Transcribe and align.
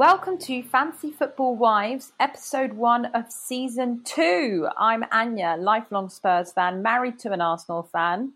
Welcome 0.00 0.38
to 0.38 0.62
Fancy 0.62 1.12
Football 1.12 1.56
Wives, 1.56 2.12
episode 2.18 2.72
one 2.72 3.04
of 3.14 3.30
season 3.30 4.00
two. 4.02 4.66
I'm 4.78 5.04
Anya, 5.12 5.58
lifelong 5.60 6.08
Spurs 6.08 6.52
fan, 6.52 6.80
married 6.80 7.18
to 7.18 7.32
an 7.32 7.42
Arsenal 7.42 7.82
fan. 7.82 8.32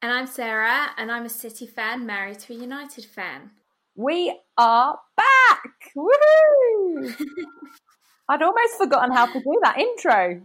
And 0.00 0.10
I'm 0.10 0.26
Sarah, 0.26 0.86
and 0.96 1.12
I'm 1.12 1.26
a 1.26 1.28
City 1.28 1.66
fan, 1.66 2.06
married 2.06 2.38
to 2.38 2.54
a 2.54 2.56
United 2.56 3.04
fan. 3.04 3.50
We 3.94 4.40
are 4.56 4.98
back! 5.18 5.92
Woohoo! 5.94 7.14
I'd 8.30 8.42
almost 8.42 8.78
forgotten 8.78 9.12
how 9.14 9.26
to 9.26 9.40
do 9.40 9.60
that 9.64 9.78
intro. 9.78 10.40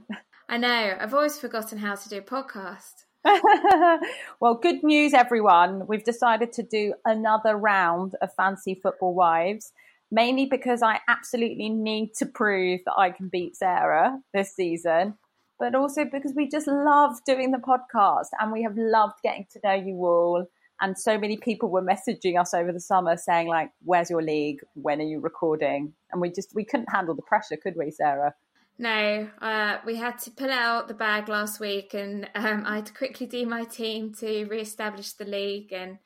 I 0.49 0.57
know, 0.57 0.97
I've 0.99 1.13
always 1.13 1.39
forgotten 1.39 1.77
how 1.77 1.95
to 1.95 2.09
do 2.09 2.17
a 2.17 2.21
podcast. 2.21 3.05
well, 4.41 4.55
good 4.55 4.83
news, 4.83 5.13
everyone. 5.13 5.87
We've 5.87 6.03
decided 6.03 6.51
to 6.53 6.63
do 6.63 6.95
another 7.05 7.55
round 7.55 8.15
of 8.21 8.33
Fancy 8.33 8.75
Football 8.75 9.13
Wives 9.13 9.71
mainly 10.11 10.45
because 10.45 10.81
I 10.81 10.99
absolutely 11.07 11.69
need 11.69 12.13
to 12.15 12.25
prove 12.25 12.81
that 12.85 12.95
I 12.97 13.11
can 13.11 13.29
beat 13.29 13.55
Sarah 13.55 14.19
this 14.33 14.55
season, 14.55 15.15
but 15.59 15.75
also 15.75 16.05
because 16.05 16.33
we 16.35 16.47
just 16.47 16.67
love 16.67 17.17
doing 17.25 17.51
the 17.51 17.57
podcast 17.57 18.27
and 18.39 18.51
we 18.51 18.63
have 18.63 18.77
loved 18.77 19.15
getting 19.23 19.45
to 19.53 19.59
know 19.63 19.73
you 19.73 19.95
all. 19.95 20.45
And 20.81 20.97
so 20.97 21.17
many 21.17 21.35
people 21.35 21.69
were 21.69 21.81
messaging 21.81 22.39
us 22.39 22.53
over 22.53 22.71
the 22.71 22.79
summer 22.79 23.17
saying, 23.17 23.47
like, 23.47 23.71
where's 23.83 24.09
your 24.09 24.21
league? 24.21 24.59
When 24.75 25.01
are 25.01 25.05
you 25.05 25.19
recording? 25.19 25.93
And 26.11 26.21
we 26.21 26.31
just, 26.31 26.55
we 26.55 26.63
couldn't 26.63 26.89
handle 26.89 27.15
the 27.15 27.21
pressure, 27.21 27.57
could 27.57 27.75
we, 27.75 27.91
Sarah? 27.91 28.33
No, 28.81 29.29
uh, 29.41 29.79
we 29.85 29.97
had 29.97 30.19
to 30.19 30.31
pull 30.31 30.49
out 30.49 30.87
the 30.87 30.93
bag 30.93 31.27
last 31.27 31.59
week, 31.59 31.93
and 31.93 32.29
um, 32.33 32.63
I 32.65 32.77
had 32.77 32.85
to 32.85 32.93
quickly 32.93 33.27
do 33.27 33.45
my 33.45 33.65
team 33.65 34.13
to 34.21 34.45
re-establish 34.45 35.11
the 35.11 35.25
league. 35.25 35.73
And 35.73 35.97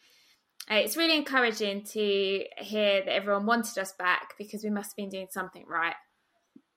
Uh, 0.71 0.75
it's 0.75 0.95
really 0.95 1.15
encouraging 1.15 1.83
to 1.83 2.43
hear 2.57 3.03
that 3.03 3.13
everyone 3.13 3.45
wanted 3.45 3.77
us 3.77 3.91
back 3.99 4.33
because 4.37 4.63
we 4.63 4.69
must 4.69 4.91
have 4.91 4.95
been 4.95 5.09
doing 5.09 5.27
something 5.29 5.65
right. 5.67 5.95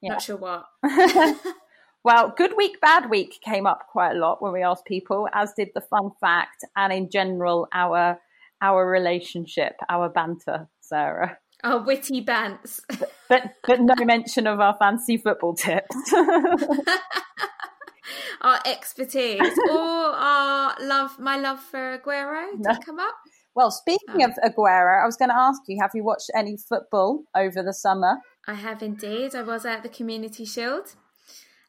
Yeah. 0.02 0.12
Not 0.12 0.22
sure 0.22 0.36
what. 0.36 0.64
well, 2.04 2.34
good 2.36 2.54
week, 2.56 2.80
bad 2.80 3.08
week 3.08 3.38
came 3.44 3.66
up 3.66 3.86
quite 3.90 4.12
a 4.12 4.18
lot 4.18 4.42
when 4.42 4.52
we 4.52 4.62
asked 4.62 4.86
people, 4.86 5.28
as 5.32 5.52
did 5.56 5.68
the 5.74 5.80
fun 5.80 6.10
fact, 6.20 6.64
and 6.74 6.92
in 6.92 7.10
general 7.10 7.68
our 7.72 8.18
our 8.62 8.88
relationship, 8.88 9.74
our 9.88 10.08
banter, 10.08 10.68
Sarah. 10.80 11.38
Our 11.62 11.82
witty 11.84 12.24
bants, 12.24 12.80
but, 12.88 13.12
but 13.28 13.42
but 13.66 13.80
no 13.80 13.94
mention 14.04 14.46
of 14.46 14.60
our 14.60 14.76
fancy 14.78 15.16
football 15.16 15.54
tips. 15.54 15.96
our 18.42 18.60
expertise 18.66 19.58
or 19.70 19.78
our 19.78 20.76
love, 20.80 21.18
my 21.18 21.36
love 21.36 21.60
for 21.60 21.98
Aguero, 21.98 22.50
did 22.52 22.60
no. 22.60 22.78
come 22.84 22.98
up? 22.98 23.14
Well, 23.56 23.70
speaking 23.70 24.22
oh. 24.22 24.26
of 24.26 24.32
Aguero, 24.44 25.02
I 25.02 25.06
was 25.06 25.16
going 25.16 25.30
to 25.30 25.36
ask 25.36 25.62
you: 25.66 25.78
Have 25.80 25.92
you 25.94 26.04
watched 26.04 26.30
any 26.36 26.58
football 26.58 27.24
over 27.34 27.62
the 27.62 27.72
summer? 27.72 28.18
I 28.46 28.52
have 28.52 28.82
indeed. 28.82 29.34
I 29.34 29.42
was 29.42 29.64
at 29.64 29.82
the 29.82 29.88
Community 29.88 30.44
Shield, 30.44 30.94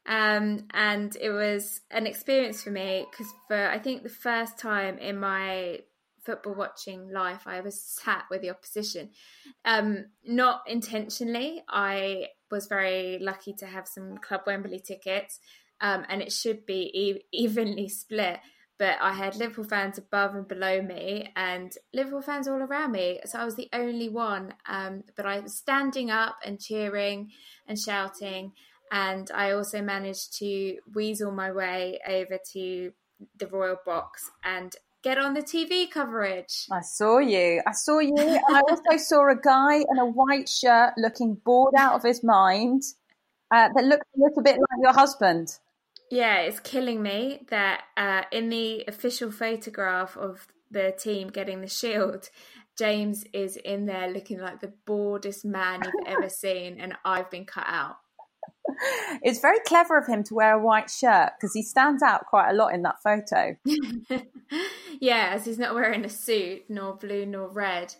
um, 0.05 0.67
and 0.73 1.15
it 1.19 1.29
was 1.29 1.79
an 1.89 2.05
experience 2.05 2.61
for 2.61 2.71
me 2.71 3.05
because 3.09 3.33
for 3.47 3.69
I 3.69 3.79
think 3.79 4.03
the 4.03 4.09
first 4.09 4.59
time 4.59 4.97
in 4.97 5.17
my 5.17 5.79
football 6.25 6.55
watching 6.55 7.09
life, 7.09 7.43
I 7.45 7.61
was 7.61 7.81
sat 7.81 8.25
with 8.29 8.41
the 8.41 8.49
opposition. 8.49 9.11
Um, 9.63 10.07
not 10.25 10.63
intentionally. 10.67 11.63
I 11.69 12.25
was 12.51 12.67
very 12.67 13.17
lucky 13.21 13.53
to 13.59 13.65
have 13.65 13.87
some 13.87 14.17
Club 14.17 14.41
Wembley 14.45 14.81
tickets, 14.81 15.39
um, 15.79 16.05
and 16.09 16.21
it 16.21 16.33
should 16.33 16.65
be 16.65 16.91
e- 16.93 17.23
evenly 17.31 17.87
split 17.87 18.41
but 18.79 18.97
I 19.01 19.13
had 19.13 19.35
Liverpool 19.35 19.63
fans 19.63 19.97
above 19.97 20.35
and 20.35 20.47
below 20.47 20.81
me 20.81 21.31
and 21.35 21.73
Liverpool 21.93 22.21
fans 22.21 22.47
all 22.47 22.61
around 22.61 22.91
me. 22.91 23.19
So 23.25 23.39
I 23.39 23.45
was 23.45 23.55
the 23.55 23.69
only 23.73 24.09
one. 24.09 24.53
Um, 24.67 25.03
but 25.15 25.25
I 25.25 25.39
was 25.39 25.55
standing 25.55 26.11
up 26.11 26.37
and 26.45 26.59
cheering 26.59 27.31
and 27.67 27.79
shouting. 27.79 28.53
And 28.91 29.29
I 29.33 29.51
also 29.51 29.81
managed 29.81 30.37
to 30.37 30.77
weasel 30.93 31.31
my 31.31 31.51
way 31.51 31.99
over 32.07 32.37
to 32.53 32.91
the 33.37 33.47
Royal 33.47 33.77
Box 33.83 34.29
and 34.43 34.75
get 35.03 35.17
on 35.17 35.33
the 35.33 35.41
TV 35.41 35.89
coverage. 35.89 36.67
I 36.71 36.81
saw 36.81 37.17
you. 37.17 37.61
I 37.65 37.71
saw 37.71 37.99
you. 37.99 38.15
and 38.15 38.39
I 38.55 38.61
also 38.69 38.97
saw 38.97 39.29
a 39.31 39.35
guy 39.35 39.77
in 39.77 39.97
a 39.97 40.05
white 40.05 40.47
shirt 40.47 40.93
looking 40.97 41.33
bored 41.33 41.73
out 41.75 41.95
of 41.95 42.03
his 42.03 42.23
mind 42.23 42.83
uh, 43.51 43.69
that 43.73 43.85
looked 43.85 44.05
a 44.15 44.19
little 44.19 44.43
bit 44.43 44.57
like 44.57 44.83
your 44.83 44.93
husband. 44.93 45.57
Yeah, 46.09 46.39
it's 46.39 46.59
killing 46.59 47.01
me 47.01 47.45
that 47.49 47.83
uh, 47.97 48.23
in 48.31 48.49
the 48.49 48.85
official 48.87 49.31
photograph 49.31 50.15
of 50.15 50.47
the 50.71 50.93
team 50.97 51.29
getting 51.29 51.61
the 51.61 51.67
shield, 51.67 52.29
James 52.77 53.25
is 53.33 53.57
in 53.57 53.85
there 53.87 54.09
looking 54.09 54.39
like 54.39 54.61
the 54.61 54.73
boredest 54.85 55.43
man 55.43 55.81
you've 55.83 56.07
ever 56.07 56.29
seen, 56.29 56.79
and 56.79 56.93
I've 57.03 57.29
been 57.29 57.45
cut 57.45 57.65
out. 57.67 57.97
It's 59.21 59.39
very 59.39 59.59
clever 59.65 59.97
of 59.97 60.07
him 60.07 60.23
to 60.25 60.35
wear 60.35 60.53
a 60.53 60.63
white 60.63 60.89
shirt 60.89 61.31
because 61.37 61.53
he 61.53 61.63
stands 61.63 62.03
out 62.03 62.25
quite 62.27 62.49
a 62.49 62.53
lot 62.53 62.73
in 62.73 62.83
that 62.83 63.01
photo. 63.01 63.55
yeah, 64.99 65.31
as 65.33 65.45
he's 65.45 65.57
not 65.57 65.73
wearing 65.73 66.05
a 66.05 66.09
suit, 66.09 66.63
nor 66.69 66.95
blue 66.95 67.25
nor 67.25 67.47
red. 67.47 67.95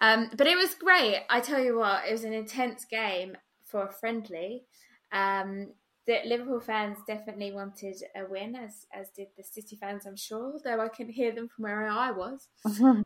Um, 0.00 0.30
but 0.36 0.46
it 0.46 0.56
was 0.56 0.74
great. 0.74 1.24
I 1.28 1.40
tell 1.40 1.60
you 1.60 1.78
what, 1.78 2.04
it 2.06 2.12
was 2.12 2.24
an 2.24 2.32
intense 2.32 2.84
game 2.84 3.36
for 3.64 3.86
a 3.86 3.92
friendly. 3.92 4.64
Um, 5.12 5.72
the 6.06 6.18
Liverpool 6.24 6.60
fans 6.60 6.98
definitely 7.06 7.52
wanted 7.52 7.96
a 8.16 8.24
win, 8.28 8.56
as 8.56 8.86
as 8.92 9.08
did 9.10 9.28
the 9.36 9.44
City 9.44 9.76
fans, 9.76 10.06
I'm 10.06 10.16
sure. 10.16 10.58
Though 10.62 10.80
I 10.80 10.88
can 10.88 11.08
hear 11.08 11.32
them 11.32 11.48
from 11.48 11.64
where 11.64 11.86
I 11.86 12.10
was, 12.10 12.48
um, 12.64 13.04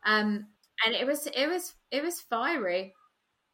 and 0.85 0.95
it 0.95 1.05
was 1.05 1.27
it 1.27 1.47
was 1.47 1.73
it 1.91 2.03
was 2.03 2.21
fiery. 2.21 2.93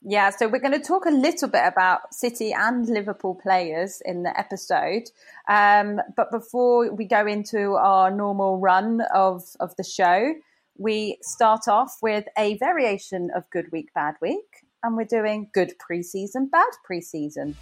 Yeah, 0.03 0.31
so 0.31 0.47
we're 0.47 0.59
going 0.59 0.71
to 0.71 0.79
talk 0.79 1.05
a 1.05 1.11
little 1.11 1.47
bit 1.47 1.63
about 1.63 2.11
City 2.11 2.53
and 2.53 2.87
Liverpool 2.87 3.35
players 3.35 4.01
in 4.03 4.23
the 4.23 4.37
episode. 4.37 5.03
Um, 5.47 6.01
but 6.17 6.31
before 6.31 6.91
we 6.91 7.05
go 7.05 7.27
into 7.27 7.73
our 7.73 8.09
normal 8.09 8.57
run 8.57 9.01
of, 9.13 9.43
of 9.59 9.75
the 9.75 9.83
show, 9.83 10.33
we 10.75 11.19
start 11.21 11.67
off 11.67 11.97
with 12.01 12.25
a 12.35 12.57
variation 12.57 13.29
of 13.35 13.47
Good 13.51 13.71
Week, 13.71 13.93
Bad 13.93 14.15
Week. 14.21 14.65
And 14.81 14.97
we're 14.97 15.05
doing 15.05 15.51
Good 15.53 15.73
Preseason, 15.77 16.49
Bad 16.49 16.71
Preseason. 16.89 17.53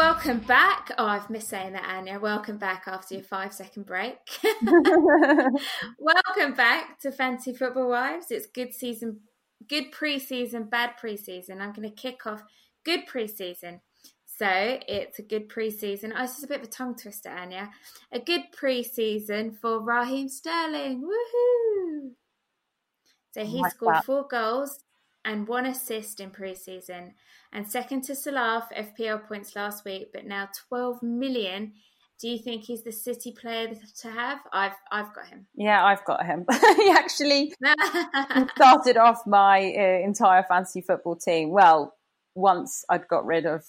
Welcome 0.00 0.38
back. 0.38 0.90
Oh, 0.96 1.04
I've 1.04 1.28
missed 1.28 1.50
saying 1.50 1.74
that, 1.74 1.84
Anya. 1.84 2.18
Welcome 2.18 2.56
back 2.56 2.84
after 2.86 3.16
your 3.16 3.22
five 3.22 3.52
second 3.52 3.84
break. 3.84 4.16
Welcome 5.98 6.54
back 6.54 6.98
to 7.00 7.12
Fancy 7.12 7.52
Football 7.52 7.90
Wives. 7.90 8.30
It's 8.30 8.46
good 8.46 8.72
season, 8.72 9.20
good 9.68 9.92
pre-season, 9.92 10.70
bad 10.70 10.96
pre-season. 10.96 11.60
I'm 11.60 11.74
going 11.74 11.86
to 11.86 11.94
kick 11.94 12.26
off 12.26 12.42
good 12.82 13.06
pre-season. 13.06 13.82
So 14.24 14.48
it's 14.48 15.18
a 15.18 15.22
good 15.22 15.50
pre-season. 15.50 16.14
Oh, 16.16 16.22
this 16.22 16.38
is 16.38 16.44
a 16.44 16.48
bit 16.48 16.62
of 16.62 16.68
a 16.68 16.70
tongue 16.70 16.96
twister, 16.96 17.28
Anya. 17.28 17.68
A 18.10 18.20
good 18.20 18.44
pre-season 18.52 19.52
for 19.52 19.82
Raheem 19.82 20.30
Sterling. 20.30 21.02
Woohoo! 21.02 22.12
So 23.32 23.44
he 23.44 23.62
scored 23.68 24.02
four 24.06 24.26
goals 24.26 24.82
and 25.24 25.46
one 25.46 25.66
assist 25.66 26.20
in 26.20 26.30
pre-season 26.30 27.14
and 27.52 27.68
second 27.68 28.02
to 28.02 28.14
Salah 28.14 28.66
for 28.68 28.74
FPL 28.74 29.26
points 29.26 29.56
last 29.56 29.84
week, 29.84 30.10
but 30.12 30.24
now 30.24 30.48
12 30.68 31.02
million. 31.02 31.72
Do 32.20 32.28
you 32.28 32.38
think 32.38 32.64
he's 32.64 32.84
the 32.84 32.92
City 32.92 33.32
player 33.32 33.68
to 34.02 34.10
have? 34.10 34.40
I've 34.52 34.76
I've 34.92 35.14
got 35.14 35.28
him. 35.28 35.46
Yeah, 35.54 35.82
I've 35.82 36.04
got 36.04 36.24
him. 36.26 36.44
he 36.76 36.90
actually 36.90 37.54
started 38.56 38.98
off 38.98 39.22
my 39.26 39.74
uh, 39.76 40.06
entire 40.06 40.42
fantasy 40.42 40.82
football 40.82 41.16
team. 41.16 41.50
Well, 41.50 41.94
once 42.34 42.84
I'd 42.90 43.08
got 43.08 43.24
rid 43.24 43.46
of 43.46 43.64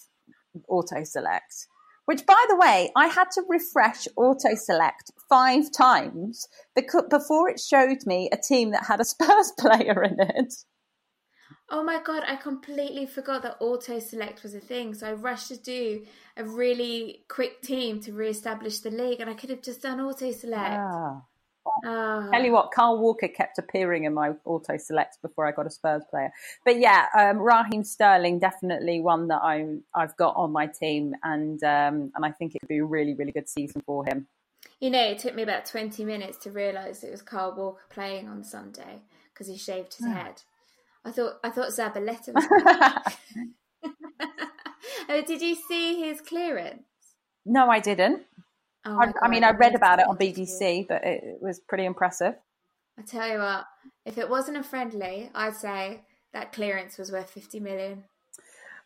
auto 0.68 1.04
select, 1.06 1.68
which 2.06 2.25
by 2.25 2.45
the 2.50 2.57
way, 2.57 2.92
I 2.95 3.07
had 3.07 3.31
to 3.36 3.44
refresh 3.47 4.07
auto 4.18 4.56
select 4.56 5.12
five 5.30 5.71
times 5.71 6.45
before 6.75 7.50
it 7.50 7.59
showed 7.59 8.06
me 8.06 8.30
a 8.33 8.38
team 8.38 8.71
that 8.71 8.86
had 8.86 9.00
a 9.00 9.06
Spurs 9.06 9.54
player 9.59 10.04
in 10.04 10.19
it. 10.19 10.54
Oh 11.73 11.83
my 11.83 12.01
god, 12.03 12.23
I 12.27 12.35
completely 12.35 13.06
forgot 13.06 13.44
that 13.44 13.56
auto 13.62 14.00
select 14.00 14.44
was 14.44 14.53
a 14.53 14.59
thing. 14.59 14.94
So 14.94 15.07
I 15.07 15.13
rushed 15.13 15.47
to 15.47 15.57
do 15.57 16.06
a 16.35 16.44
really 16.44 17.23
quick 17.29 17.62
team 17.62 18.01
to 18.01 18.12
re-establish 18.12 18.79
the 18.79 18.91
league, 18.91 19.21
and 19.21 19.29
I 19.29 19.33
could 19.33 19.50
have 19.50 19.62
just 19.62 19.81
done 19.81 20.01
auto 20.01 20.31
select. 20.33 20.69
Ah. 20.69 21.21
Oh. 21.85 22.29
Tell 22.31 22.44
you 22.44 22.51
what, 22.51 22.71
Kyle 22.71 22.97
Walker 22.97 23.27
kept 23.27 23.57
appearing 23.57 24.03
in 24.03 24.13
my 24.13 24.31
auto 24.45 24.77
selects 24.77 25.18
before 25.21 25.47
I 25.47 25.51
got 25.51 25.65
a 25.65 25.69
Spurs 25.69 26.03
player. 26.09 26.33
But 26.65 26.79
yeah, 26.79 27.06
um, 27.18 27.38
Raheem 27.38 27.83
Sterling 27.83 28.39
definitely 28.39 29.00
one 29.00 29.27
that 29.29 29.41
I 29.41 29.77
I've 29.94 30.18
got 30.18 30.35
on 30.35 30.51
my 30.51 30.68
team, 30.68 31.15
and 31.23 31.63
um, 31.63 32.12
and 32.15 32.25
I 32.25 32.31
think 32.31 32.56
it 32.56 32.59
could 32.59 32.68
be 32.68 32.79
a 32.79 32.85
really 32.85 33.13
really 33.13 33.31
good 33.31 33.47
season 33.47 33.81
for 33.85 34.03
him. 34.06 34.27
You 34.79 34.89
know, 34.89 35.03
it 35.03 35.19
took 35.19 35.35
me 35.35 35.44
about 35.44 35.65
twenty 35.65 36.03
minutes 36.03 36.38
to 36.39 36.51
realise 36.51 37.03
it 37.03 37.12
was 37.12 37.21
Kyle 37.21 37.56
Walker 37.56 37.81
playing 37.89 38.27
on 38.27 38.44
Sunday 38.44 39.03
because 39.33 39.47
he 39.47 39.57
shaved 39.57 39.94
his 39.94 40.07
head. 40.07 40.41
I 41.03 41.12
thought 41.12 41.33
I 41.44 41.50
thought 41.50 41.69
Zabaleta 41.69 42.33
Oh, 45.09 45.21
did 45.21 45.42
you 45.42 45.56
see 45.56 46.01
his 46.01 46.21
clearance? 46.21 46.83
No, 47.45 47.69
I 47.69 47.80
didn't. 47.80 48.24
Oh 48.86 49.00
I, 49.00 49.12
I, 49.21 49.30
mean, 49.30 49.44
I 49.44 49.51
read 49.51 49.75
about 49.75 50.00
it 50.00 50.07
on 50.07 50.18
BBC, 50.18 50.88
but 50.88 51.03
it, 51.03 51.24
it 51.24 51.38
was 51.42 51.59
pretty 51.59 51.86
impressive. 51.86 52.36
I 52.98 53.01
tell 53.03 53.27
you 53.27 53.39
what, 53.39 53.65
if 54.06 54.18
it 54.18 54.30
wasn't 54.30 54.57
a 54.57 54.63
friendly, 54.63 55.30
I'd 55.36 55.56
say 55.56 56.01
that 56.33 56.53
clearance 56.53 56.98
was 56.98 57.12
worth 57.12 57.30
50 57.30 57.59
million. 57.59 58.04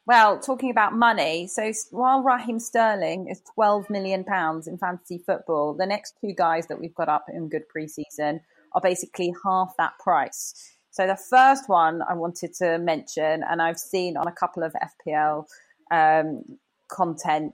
Well, 0.08 0.40
talking 0.40 0.70
about 0.70 0.94
money, 0.94 1.48
so 1.48 1.72
while 1.92 2.22
Raheem 2.22 2.60
Sterling 2.60 3.28
is 3.30 3.42
12 3.56 3.90
million 3.90 4.24
pounds 4.24 4.68
in 4.68 4.78
fantasy 4.78 5.18
football, 5.18 5.74
the 5.74 5.88
next 5.88 6.16
two 6.22 6.34
guys 6.34 6.68
that 6.68 6.80
we've 6.80 6.94
got 6.94 7.10
up 7.10 7.26
in 7.34 7.50
good 7.50 7.64
preseason 7.76 8.42
are 8.74 8.82
basically 8.82 9.34
half 9.44 9.74
that 9.78 9.94
price. 10.00 10.75
So 10.96 11.06
the 11.06 11.18
first 11.18 11.68
one 11.68 12.02
I 12.10 12.14
wanted 12.14 12.54
to 12.60 12.78
mention, 12.78 13.44
and 13.44 13.62
I've 13.62 13.78
seen 13.78 14.16
on 14.16 14.28
a 14.28 14.32
couple 14.32 14.64
of 14.64 14.74
FPL 14.74 15.46
um, 15.92 16.44
content 16.90 17.54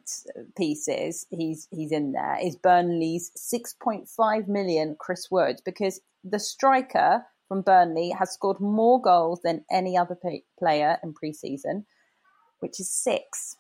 pieces, 0.56 1.26
he's 1.32 1.68
he's 1.72 1.92
in 1.92 2.12
there. 2.12 2.38
Is 2.40 2.56
Burnley's 2.56 3.32
6.5 3.36 4.48
million 4.48 4.96
Chris 5.00 5.30
Wood 5.32 5.60
because 5.66 6.00
the 6.24 6.38
striker 6.38 7.26
from 7.48 7.64
Burnley 7.64 8.12
has 8.12 8.32
scored 8.32 8.60
more 8.60 9.02
goals 9.02 9.40
than 9.44 9.66
any 9.72 9.98
other 9.98 10.16
player 10.60 11.00
in 11.04 11.12
preseason 11.12 11.86
which 12.60 12.80
is 12.80 12.92
six. 12.92 13.58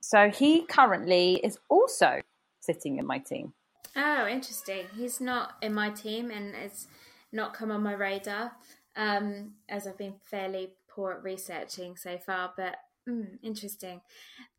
So 0.00 0.28
he 0.28 0.62
currently 0.66 1.40
is 1.44 1.56
also 1.68 2.20
sitting 2.60 2.98
in 2.98 3.06
my 3.06 3.18
team. 3.18 3.52
Oh, 3.94 4.26
interesting. 4.26 4.86
He's 4.96 5.20
not 5.20 5.52
in 5.62 5.72
my 5.72 5.90
team 5.90 6.32
and 6.32 6.52
it's 6.56 6.88
not 7.30 7.54
come 7.54 7.70
on 7.70 7.84
my 7.84 7.94
radar 7.94 8.52
um, 8.96 9.52
as 9.68 9.86
I've 9.86 9.98
been 9.98 10.14
fairly 10.22 10.72
poor 10.88 11.12
at 11.12 11.22
researching 11.22 11.96
so 11.96 12.18
far, 12.18 12.52
but 12.56 12.76
mm, 13.08 13.38
interesting. 13.42 14.00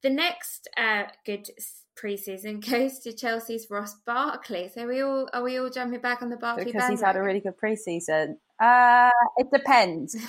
The 0.01 0.09
next 0.09 0.67
uh, 0.77 1.03
good 1.25 1.49
preseason 1.97 2.65
goes 2.69 2.99
to 2.99 3.13
Chelsea's 3.13 3.67
Ross 3.69 3.95
Barkley. 4.05 4.69
So 4.73 4.87
we 4.87 5.01
all 5.01 5.29
are 5.33 5.43
we 5.43 5.57
all 5.57 5.69
jumping 5.69 6.01
back 6.01 6.21
on 6.21 6.29
the 6.29 6.37
Barkley 6.37 6.65
because 6.65 6.89
he's 6.89 7.01
had 7.01 7.15
a 7.15 7.21
really 7.21 7.39
good 7.39 7.57
preseason. 7.57 8.37
Uh, 8.59 9.11
it 9.37 9.47
depends. 9.51 10.15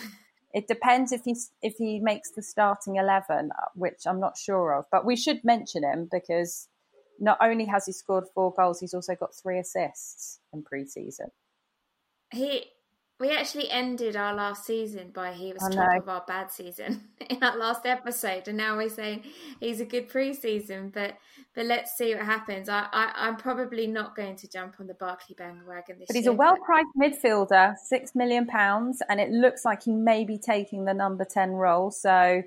It 0.54 0.68
depends 0.68 1.12
if 1.12 1.24
he 1.24 1.36
if 1.60 1.74
he 1.76 2.00
makes 2.00 2.30
the 2.30 2.40
starting 2.40 2.96
eleven, 2.96 3.50
uh, 3.52 3.66
which 3.74 4.06
I'm 4.06 4.18
not 4.18 4.38
sure 4.38 4.72
of. 4.72 4.86
But 4.90 5.04
we 5.04 5.14
should 5.14 5.44
mention 5.44 5.84
him 5.84 6.08
because 6.10 6.68
not 7.18 7.36
only 7.42 7.66
has 7.66 7.84
he 7.84 7.92
scored 7.92 8.24
four 8.34 8.54
goals, 8.56 8.80
he's 8.80 8.94
also 8.94 9.14
got 9.14 9.34
three 9.34 9.58
assists 9.58 10.40
in 10.54 10.62
pre-season. 10.62 11.26
He 12.32 12.64
we 13.18 13.30
actually 13.30 13.70
ended 13.70 14.14
our 14.14 14.34
last 14.34 14.66
season 14.66 15.10
by 15.14 15.32
he 15.32 15.52
was 15.52 15.74
top 15.74 16.02
of 16.02 16.08
our 16.08 16.24
bad 16.26 16.50
season 16.50 17.00
in 17.30 17.40
that 17.40 17.58
last 17.58 17.86
episode, 17.86 18.46
and 18.46 18.58
now 18.58 18.76
we're 18.76 18.90
saying 18.90 19.22
he's 19.58 19.80
a 19.80 19.86
good 19.86 20.08
preseason. 20.08 20.92
But 20.92 21.16
but 21.54 21.64
let's 21.64 21.96
see 21.96 22.14
what 22.14 22.24
happens. 22.24 22.68
I, 22.68 22.86
I 22.92 23.28
am 23.28 23.36
probably 23.36 23.86
not 23.86 24.14
going 24.14 24.36
to 24.36 24.48
jump 24.48 24.74
on 24.80 24.86
the 24.86 24.94
Barkley 24.94 25.34
bandwagon 25.36 25.98
this. 25.98 26.08
But 26.08 26.16
he's 26.16 26.26
year, 26.26 26.32
a 26.32 26.36
well 26.36 26.56
priced 26.64 26.88
but... 26.94 27.12
midfielder, 27.12 27.74
six 27.88 28.14
million 28.14 28.46
pounds, 28.46 29.00
and 29.08 29.18
it 29.18 29.30
looks 29.30 29.64
like 29.64 29.82
he 29.84 29.94
may 29.94 30.24
be 30.24 30.38
taking 30.38 30.84
the 30.84 30.94
number 30.94 31.24
ten 31.24 31.52
role. 31.52 31.90
So. 31.90 32.42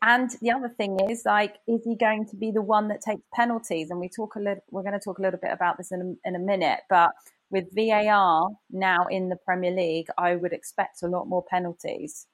And 0.00 0.30
the 0.40 0.50
other 0.50 0.70
thing 0.70 0.98
is, 1.10 1.24
like, 1.26 1.56
is 1.68 1.82
he 1.84 1.94
going 1.94 2.26
to 2.30 2.36
be 2.36 2.50
the 2.50 2.62
one 2.62 2.88
that 2.88 3.02
takes 3.02 3.20
penalties? 3.34 3.90
And 3.90 4.00
we 4.00 4.08
talk 4.08 4.34
a 4.34 4.38
little. 4.38 4.64
We're 4.70 4.82
going 4.82 4.94
to 4.94 4.98
talk 4.98 5.18
a 5.18 5.22
little 5.22 5.38
bit 5.40 5.52
about 5.52 5.76
this 5.76 5.92
in 5.92 6.16
a, 6.24 6.28
in 6.28 6.34
a 6.34 6.38
minute, 6.38 6.80
but 6.88 7.10
with 7.54 7.72
VAR 7.72 8.50
now 8.70 9.06
in 9.06 9.28
the 9.28 9.36
Premier 9.36 9.70
League, 9.70 10.08
I 10.18 10.34
would 10.34 10.52
expect 10.52 11.02
a 11.02 11.06
lot 11.06 11.28
more 11.28 11.44
penalties. 11.48 12.26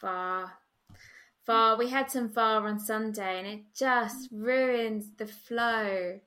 VAR. 0.00 0.54
VAR. 1.46 1.76
We 1.76 1.90
had 1.90 2.10
some 2.10 2.30
VAR 2.30 2.66
on 2.66 2.80
Sunday 2.80 3.38
and 3.38 3.46
it 3.46 3.60
just 3.76 4.30
ruins 4.32 5.10
the 5.18 5.26
flow. 5.26 6.20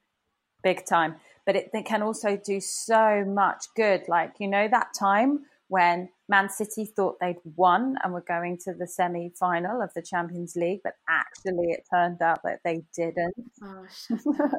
Big 0.62 0.86
time. 0.86 1.16
But 1.46 1.56
it, 1.56 1.72
it 1.74 1.86
can 1.86 2.04
also 2.04 2.38
do 2.38 2.62
so 2.62 3.26
much 3.26 3.66
good. 3.76 4.08
Like, 4.08 4.36
you 4.40 4.48
know, 4.48 4.68
that 4.68 4.94
time 4.98 5.40
when 5.74 6.08
Man 6.30 6.52
City 6.52 6.86
thought 6.86 7.18
they'd 7.20 7.40
won 7.56 7.96
and 8.04 8.14
were 8.14 8.22
going 8.22 8.60
to 8.64 8.76
the 8.76 8.86
semi 8.86 9.34
final 9.40 9.82
of 9.82 9.92
the 9.96 10.04
Champions 10.04 10.56
League, 10.56 10.82
but 10.84 10.94
actually 11.10 11.72
it 11.72 11.88
turned 11.92 12.22
out 12.22 12.42
that 12.44 12.60
they 12.64 12.84
didn't. 12.96 13.34
Oh, 13.64 13.84
shut 13.92 14.20
up. 14.40 14.52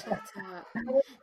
shut 0.00 0.22
up. 0.54 0.66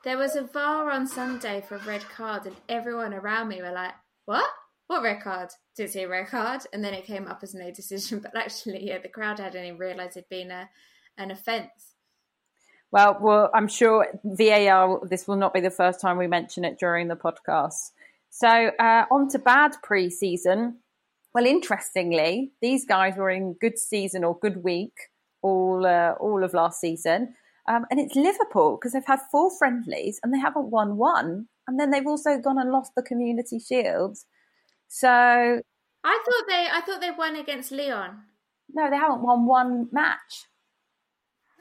There 0.03 0.17
was 0.17 0.35
a 0.35 0.41
VAR 0.41 0.91
on 0.91 1.07
Sunday 1.07 1.63
for 1.65 1.77
a 1.77 1.85
red 1.85 2.03
card, 2.09 2.45
and 2.45 2.57
everyone 2.67 3.13
around 3.13 3.47
me 3.47 3.61
were 3.61 3.71
like, 3.71 3.93
What? 4.25 4.49
What 4.87 5.03
red 5.03 5.21
card? 5.21 5.51
Did 5.77 5.95
a 5.95 6.05
red 6.07 6.27
card? 6.27 6.63
And 6.73 6.83
then 6.83 6.93
it 6.93 7.05
came 7.05 7.25
up 7.25 7.39
as 7.41 7.53
no 7.53 7.71
decision, 7.71 8.19
but 8.23 8.35
actually, 8.35 8.85
yeah, 8.85 8.97
the 8.97 9.07
crowd 9.07 9.39
hadn't 9.39 9.63
even 9.63 9.77
realised 9.77 10.17
it'd 10.17 10.27
been 10.27 10.51
a, 10.51 10.69
an 11.17 11.31
offence. 11.31 11.93
Well, 12.91 13.17
well, 13.21 13.49
I'm 13.53 13.69
sure 13.69 14.07
VAR. 14.25 14.99
This 15.07 15.25
will 15.25 15.37
not 15.37 15.53
be 15.53 15.61
the 15.61 15.71
first 15.71 16.01
time 16.01 16.17
we 16.17 16.27
mention 16.27 16.65
it 16.65 16.79
during 16.79 17.07
the 17.07 17.15
podcast. 17.15 17.91
So 18.39 18.47
uh, 18.79 19.05
on 19.09 19.27
to 19.29 19.39
bad 19.39 19.73
pre-season. 19.81 20.77
Well, 21.33 21.47
interestingly, 21.47 22.51
these 22.61 22.85
guys 22.85 23.15
were 23.17 23.31
in 23.31 23.55
good 23.59 23.79
season 23.79 24.23
or 24.23 24.37
good 24.37 24.63
week 24.63 24.93
all 25.41 25.87
uh, 25.87 26.11
all 26.19 26.43
of 26.43 26.53
last 26.53 26.79
season, 26.79 27.33
um, 27.67 27.85
and 27.89 27.99
it's 27.99 28.15
Liverpool 28.15 28.77
because 28.77 28.93
they've 28.93 29.05
had 29.05 29.21
four 29.31 29.49
friendlies 29.57 30.19
and 30.21 30.31
they 30.31 30.37
haven't 30.37 30.69
won 30.69 30.97
one, 30.97 31.47
and 31.67 31.79
then 31.79 31.89
they've 31.89 32.05
also 32.05 32.37
gone 32.37 32.59
and 32.59 32.69
lost 32.71 32.91
the 32.95 33.01
Community 33.01 33.57
Shield. 33.57 34.17
So 34.87 35.09
I 35.09 36.23
thought 36.25 36.45
they 36.47 36.67
I 36.71 36.81
thought 36.85 37.01
they 37.01 37.11
won 37.11 37.35
against 37.35 37.71
Lyon. 37.71 38.19
No, 38.71 38.87
they 38.87 38.97
haven't 38.97 39.23
won 39.23 39.47
one 39.47 39.89
match. 39.91 40.45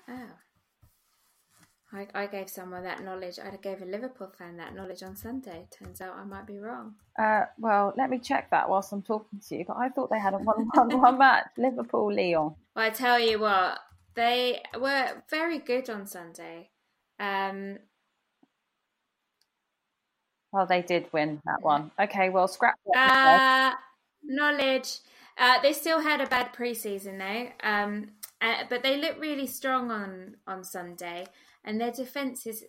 Oh. 0.09 0.29
I, 1.93 2.09
I 2.15 2.27
gave 2.27 2.51
someone 2.51 2.83
that 2.83 3.05
knowledge. 3.05 3.39
I 3.39 3.57
gave 3.57 3.81
a 3.81 3.85
Liverpool 3.85 4.33
fan 4.37 4.57
that 4.57 4.75
knowledge 4.75 5.03
on 5.05 5.15
Sunday. 5.15 5.67
Turns 5.71 6.01
out 6.01 6.17
I 6.17 6.25
might 6.25 6.47
be 6.47 6.59
wrong. 6.59 6.95
Uh, 7.17 7.45
well, 7.59 7.95
let 7.97 8.11
me 8.11 8.19
check 8.19 8.51
that 8.51 8.69
whilst 8.69 8.93
I'm 8.93 9.03
talking 9.03 9.41
to 9.49 9.57
you. 9.57 9.65
But 9.67 9.77
I 9.77 9.89
thought 9.91 10.11
they 10.11 10.19
had 10.19 10.35
a 10.35 10.39
one 10.39 10.69
one 10.75 11.01
one 11.01 11.19
match. 11.19 11.47
Liverpool 11.57 12.13
Lyon. 12.13 12.55
Well, 12.75 12.85
I 12.85 12.91
tell 12.91 13.21
you 13.21 13.39
what, 13.39 13.79
they 14.15 14.63
were 14.79 15.23
very 15.31 15.59
good 15.59 15.89
on 15.89 16.07
Sunday. 16.07 16.71
Um, 17.21 17.79
well, 20.53 20.67
they 20.67 20.83
did 20.83 21.13
win 21.13 21.41
that 21.45 21.63
one. 21.63 21.93
Okay, 22.01 22.31
well, 22.31 22.49
scrap. 22.49 22.75
Uh, 22.97 23.73
knowledge. 24.25 24.99
Uh, 25.39 25.61
they 25.63 25.73
still 25.73 26.01
had 26.01 26.21
a 26.21 26.27
bad 26.27 26.53
preseason 26.53 27.19
though, 27.19 27.69
um, 27.69 28.09
uh, 28.41 28.65
but 28.69 28.83
they 28.83 28.97
looked 28.97 29.21
really 29.21 29.47
strong 29.47 29.91
on 29.91 30.37
on 30.47 30.65
Sunday 30.65 31.27
and 31.67 31.81
their 31.81 31.93
defense 31.93 32.47
is 32.47 32.65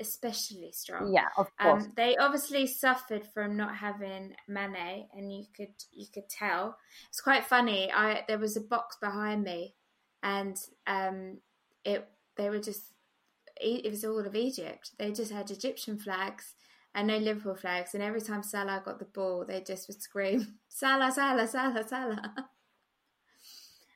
especially 0.00 0.70
strong. 0.72 1.12
Yeah, 1.12 1.26
of 1.36 1.48
um, 1.58 1.66
course. 1.66 1.84
Um, 1.84 1.92
they 1.96 2.16
obviously 2.16 2.66
suffered 2.66 3.26
from 3.34 3.56
not 3.56 3.76
having 3.76 4.34
Mane, 4.48 5.08
and 5.14 5.32
you 5.32 5.44
could 5.56 5.74
you 5.90 6.06
could 6.12 6.28
tell. 6.28 6.76
It's 7.08 7.20
quite 7.20 7.44
funny. 7.44 7.90
I 7.92 8.24
there 8.28 8.38
was 8.38 8.56
a 8.56 8.60
box 8.60 8.96
behind 9.00 9.42
me, 9.42 9.74
and 10.22 10.56
um, 10.86 11.38
it 11.84 12.08
they 12.36 12.50
were 12.50 12.60
just 12.60 12.82
it 13.60 13.90
was 13.90 14.04
all 14.04 14.20
of 14.20 14.34
Egypt. 14.34 14.90
They 14.98 15.12
just 15.12 15.32
had 15.32 15.50
Egyptian 15.50 15.98
flags 15.98 16.54
and 16.94 17.08
no 17.08 17.18
Liverpool 17.18 17.54
flags. 17.54 17.94
And 17.94 18.02
every 18.02 18.20
time 18.20 18.42
Salah 18.42 18.82
got 18.84 18.98
the 18.98 19.04
ball, 19.04 19.44
they 19.46 19.60
just 19.60 19.88
would 19.88 20.02
scream 20.02 20.54
Salah, 20.68 21.12
Salah, 21.12 21.46
Salah, 21.46 21.86
Salah. 21.86 22.34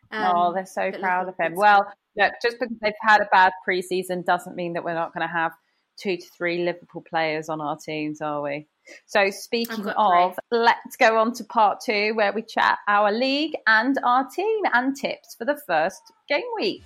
Um, 0.08 0.36
oh, 0.36 0.54
they're 0.54 0.66
so 0.66 0.92
proud 0.92 1.28
of 1.28 1.36
him. 1.36 1.56
Well, 1.56 1.92
look, 2.16 2.32
just 2.42 2.58
because 2.58 2.76
they've 2.82 2.92
had 3.00 3.20
a 3.20 3.28
bad 3.30 3.52
preseason 3.68 4.25
doesn't 4.25 4.56
mean 4.56 4.75
that 4.75 4.85
we're 4.85 4.94
not 4.94 5.12
going 5.14 5.26
to 5.26 5.32
have 5.32 5.52
two 6.00 6.16
to 6.16 6.26
three 6.37 6.64
Liverpool 6.64 7.04
players 7.08 7.49
on 7.49 7.61
our 7.61 7.76
teams, 7.76 8.20
are 8.20 8.42
we? 8.42 8.66
So, 9.06 9.30
speaking 9.30 9.88
of, 9.88 10.38
three. 10.50 10.58
let's 10.61 10.96
go 10.99 11.18
on 11.18 11.32
to 11.35 11.44
part 11.44 11.78
two 11.85 12.12
where 12.14 12.32
we 12.32 12.42
chat 12.42 12.78
our 12.87 13.11
league 13.12 13.54
and 13.66 13.99
our 14.04 14.28
team 14.28 14.61
and 14.73 14.94
tips 14.96 15.35
for 15.37 15.44
the 15.44 15.58
first 15.66 16.00
game 16.28 16.42
week. 16.58 16.85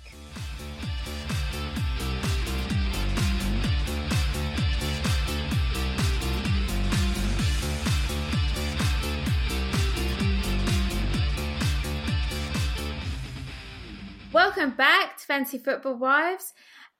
Welcome 14.43 14.71
back 14.71 15.17
to 15.17 15.25
Fancy 15.27 15.59
Football 15.59 15.97
Wives. 15.97 16.53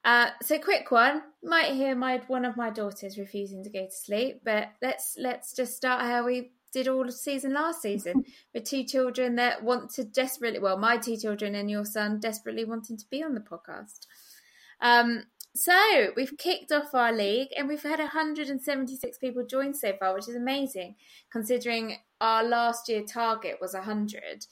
Uh, 0.06 0.28
so, 0.44 0.60
quick 0.60 0.92
one. 0.92 1.24
Might 1.44 1.74
hear 1.74 1.96
my 1.96 2.22
one 2.28 2.46
of 2.46 2.56
my 2.56 2.70
daughters 2.70 3.18
refusing 3.18 3.64
to 3.64 3.70
go 3.72 3.86
to 3.86 3.92
sleep, 3.92 4.42
but 4.46 4.68
let's 4.80 5.16
let's 5.18 5.56
just 5.56 5.76
start 5.76 6.04
how 6.04 6.24
we 6.24 6.52
did 6.72 6.88
all 6.88 7.08
of 7.08 7.16
season 7.16 7.54
last 7.54 7.82
season 7.82 8.26
with 8.54 8.66
two 8.66 8.84
children 8.84 9.38
that 9.38 9.64
want 9.64 9.90
to 9.94 10.04
desperately 10.04 10.60
well, 10.60 10.78
my 10.78 10.98
two 10.98 11.18
children 11.18 11.56
and 11.56 11.72
your 11.72 11.84
son 11.84 12.20
desperately 12.20 12.64
wanting 12.64 12.96
to 12.96 13.06
be 13.10 13.24
on 13.24 13.34
the 13.34 13.42
podcast. 13.42 14.06
Um, 14.80 15.24
so 15.56 16.12
we've 16.16 16.38
kicked 16.38 16.72
off 16.72 16.94
our 16.94 17.12
league 17.12 17.50
and 17.58 17.68
we've 17.68 17.82
had 17.82 17.98
176 17.98 19.18
people 19.18 19.44
join 19.48 19.74
so 19.74 19.94
far, 20.00 20.14
which 20.14 20.30
is 20.30 20.36
amazing 20.36 20.94
considering 21.32 21.98
our 22.22 22.44
last 22.44 22.88
year 22.88 23.02
target 23.02 23.58
was 23.60 23.74
100. 23.74 24.46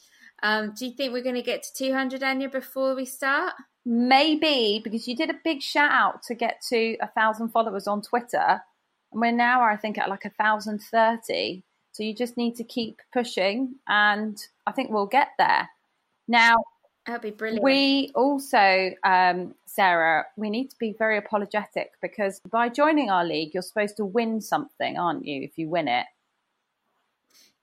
Um, 0.44 0.74
do 0.78 0.86
you 0.86 0.92
think 0.92 1.14
we're 1.14 1.24
going 1.24 1.36
to 1.36 1.42
get 1.42 1.64
to 1.64 1.74
200, 1.74 2.24
Anya, 2.24 2.50
before 2.50 2.96
we 2.96 3.06
start? 3.06 3.54
Maybe 3.86 4.82
because 4.84 5.08
you 5.08 5.16
did 5.16 5.30
a 5.30 5.40
big 5.44 5.62
shout 5.62 5.92
out 5.92 6.24
to 6.24 6.36
get 6.36 6.62
to 6.70 6.98
a 7.02 7.08
thousand 7.08 7.50
followers 7.50 7.88
on 7.88 8.02
Twitter, 8.02 8.62
and 9.12 9.22
we're 9.22 9.32
now, 9.32 9.62
I 9.62 9.78
think, 9.78 9.98
at 9.98 10.10
like 10.10 10.26
a 10.26 10.30
thousand 10.32 10.80
thirty. 10.80 11.64
So 11.94 12.04
you 12.04 12.14
just 12.14 12.38
need 12.38 12.56
to 12.58 12.64
keep 12.64 13.02
pushing, 13.14 13.76
and 13.88 14.38
I 14.68 14.74
think 14.74 14.92
we'll 14.92 15.08
get 15.08 15.30
there. 15.38 15.70
Now, 16.28 16.58
that'd 17.08 17.22
be 17.22 17.32
brilliant. 17.32 17.64
We 17.64 18.12
also, 18.16 18.92
um, 19.04 19.56
Sarah, 19.66 20.26
we 20.36 20.50
need 20.50 20.70
to 20.70 20.76
be 20.78 20.94
very 20.98 21.18
apologetic 21.18 21.94
because 22.02 22.40
by 22.52 22.70
joining 22.70 23.10
our 23.10 23.26
league, 23.26 23.54
you're 23.54 23.64
supposed 23.64 23.98
to 23.98 24.06
win 24.06 24.42
something, 24.42 24.98
aren't 24.98 25.26
you? 25.26 25.42
If 25.42 25.58
you 25.58 25.68
win 25.70 25.88
it. 25.88 26.06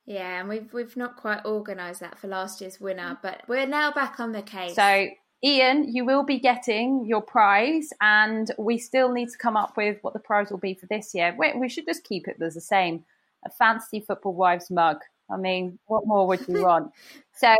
Yeah, 0.06 0.40
and 0.40 0.48
we've 0.48 0.72
we've 0.72 0.96
not 0.96 1.16
quite 1.16 1.44
organised 1.44 2.00
that 2.00 2.18
for 2.18 2.28
last 2.28 2.60
year's 2.60 2.80
winner, 2.80 3.14
mm. 3.14 3.18
but 3.22 3.42
we're 3.48 3.66
now 3.66 3.92
back 3.92 4.20
on 4.20 4.32
the 4.32 4.42
case. 4.42 4.76
So 4.76 5.08
Ian, 5.44 5.92
you 5.92 6.04
will 6.04 6.22
be 6.22 6.38
getting 6.38 7.04
your 7.06 7.20
prize, 7.20 7.90
and 8.00 8.50
we 8.58 8.78
still 8.78 9.12
need 9.12 9.28
to 9.30 9.38
come 9.38 9.56
up 9.56 9.76
with 9.76 9.98
what 10.02 10.12
the 10.12 10.20
prize 10.20 10.50
will 10.50 10.58
be 10.58 10.74
for 10.74 10.86
this 10.86 11.14
year. 11.14 11.34
We, 11.36 11.52
we 11.58 11.68
should 11.68 11.86
just 11.86 12.04
keep 12.04 12.28
it 12.28 12.40
as 12.40 12.54
the 12.54 12.60
same 12.60 13.04
a 13.44 13.50
fancy 13.50 14.00
football 14.00 14.34
wives 14.34 14.70
mug. 14.70 14.98
I 15.30 15.36
mean, 15.36 15.78
what 15.86 16.06
more 16.06 16.26
would 16.26 16.46
you 16.48 16.62
want? 16.64 16.92
So 17.34 17.54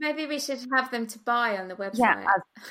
maybe 0.00 0.26
we 0.26 0.38
should 0.38 0.60
have 0.74 0.90
them 0.90 1.06
to 1.08 1.18
buy 1.18 1.56
on 1.58 1.68
the 1.68 1.74
website. 1.74 1.98
Yeah, 1.98 2.26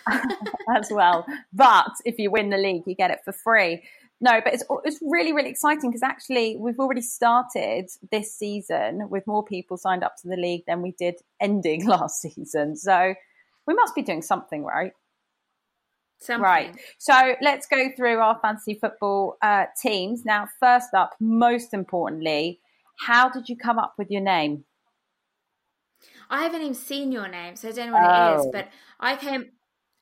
as, 0.07 0.21
as 0.75 0.87
well. 0.91 1.25
But 1.53 1.91
if 2.05 2.17
you 2.17 2.31
win 2.31 2.49
the 2.49 2.57
league, 2.57 2.83
you 2.85 2.95
get 2.95 3.11
it 3.11 3.19
for 3.23 3.31
free. 3.31 3.83
No, 4.21 4.39
but 4.43 4.53
it's 4.53 4.63
it's 4.85 4.99
really 5.01 5.33
really 5.33 5.49
exciting 5.49 5.91
because 5.91 6.03
actually 6.03 6.55
we've 6.57 6.79
already 6.79 7.01
started 7.01 7.89
this 8.11 8.33
season 8.33 9.09
with 9.09 9.27
more 9.27 9.43
people 9.43 9.77
signed 9.77 10.03
up 10.03 10.15
to 10.21 10.27
the 10.27 10.37
league 10.37 10.63
than 10.67 10.81
we 10.81 10.91
did 10.97 11.15
ending 11.41 11.85
last 11.87 12.21
season. 12.21 12.75
So 12.75 13.13
we 13.67 13.73
must 13.73 13.95
be 13.95 14.01
doing 14.01 14.21
something 14.21 14.63
right. 14.63 14.93
Something. 16.19 16.43
Right. 16.43 16.75
So 16.97 17.35
let's 17.41 17.67
go 17.67 17.89
through 17.95 18.19
our 18.19 18.39
fancy 18.41 18.75
football 18.75 19.37
uh, 19.41 19.65
teams. 19.81 20.23
Now, 20.23 20.47
first 20.59 20.93
up, 20.93 21.13
most 21.19 21.73
importantly, 21.73 22.61
how 22.99 23.29
did 23.29 23.49
you 23.49 23.57
come 23.57 23.77
up 23.77 23.95
with 23.97 24.09
your 24.09 24.21
name? 24.21 24.63
I 26.29 26.43
haven't 26.43 26.61
even 26.61 26.73
seen 26.73 27.11
your 27.11 27.27
name, 27.27 27.55
so 27.55 27.69
I 27.69 27.71
don't 27.71 27.87
know 27.87 27.93
what 27.93 28.09
oh. 28.09 28.33
it 28.33 28.39
is, 28.39 28.45
oh. 28.45 28.51
but 28.51 28.69
I 28.99 29.15
came. 29.17 29.51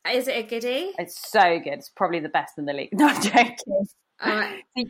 Is 0.10 0.28
it 0.28 0.38
a 0.38 0.44
goodie? 0.44 0.92
It's 1.00 1.32
so 1.32 1.60
good. 1.60 1.74
It's 1.74 1.90
probably 1.90 2.20
the 2.20 2.30
best 2.30 2.58
in 2.58 2.66
the 2.66 2.74
league. 2.74 2.90
No, 2.94 3.08
I'm 3.08 3.22
joking. 3.22 3.88
Uh, 4.24 4.48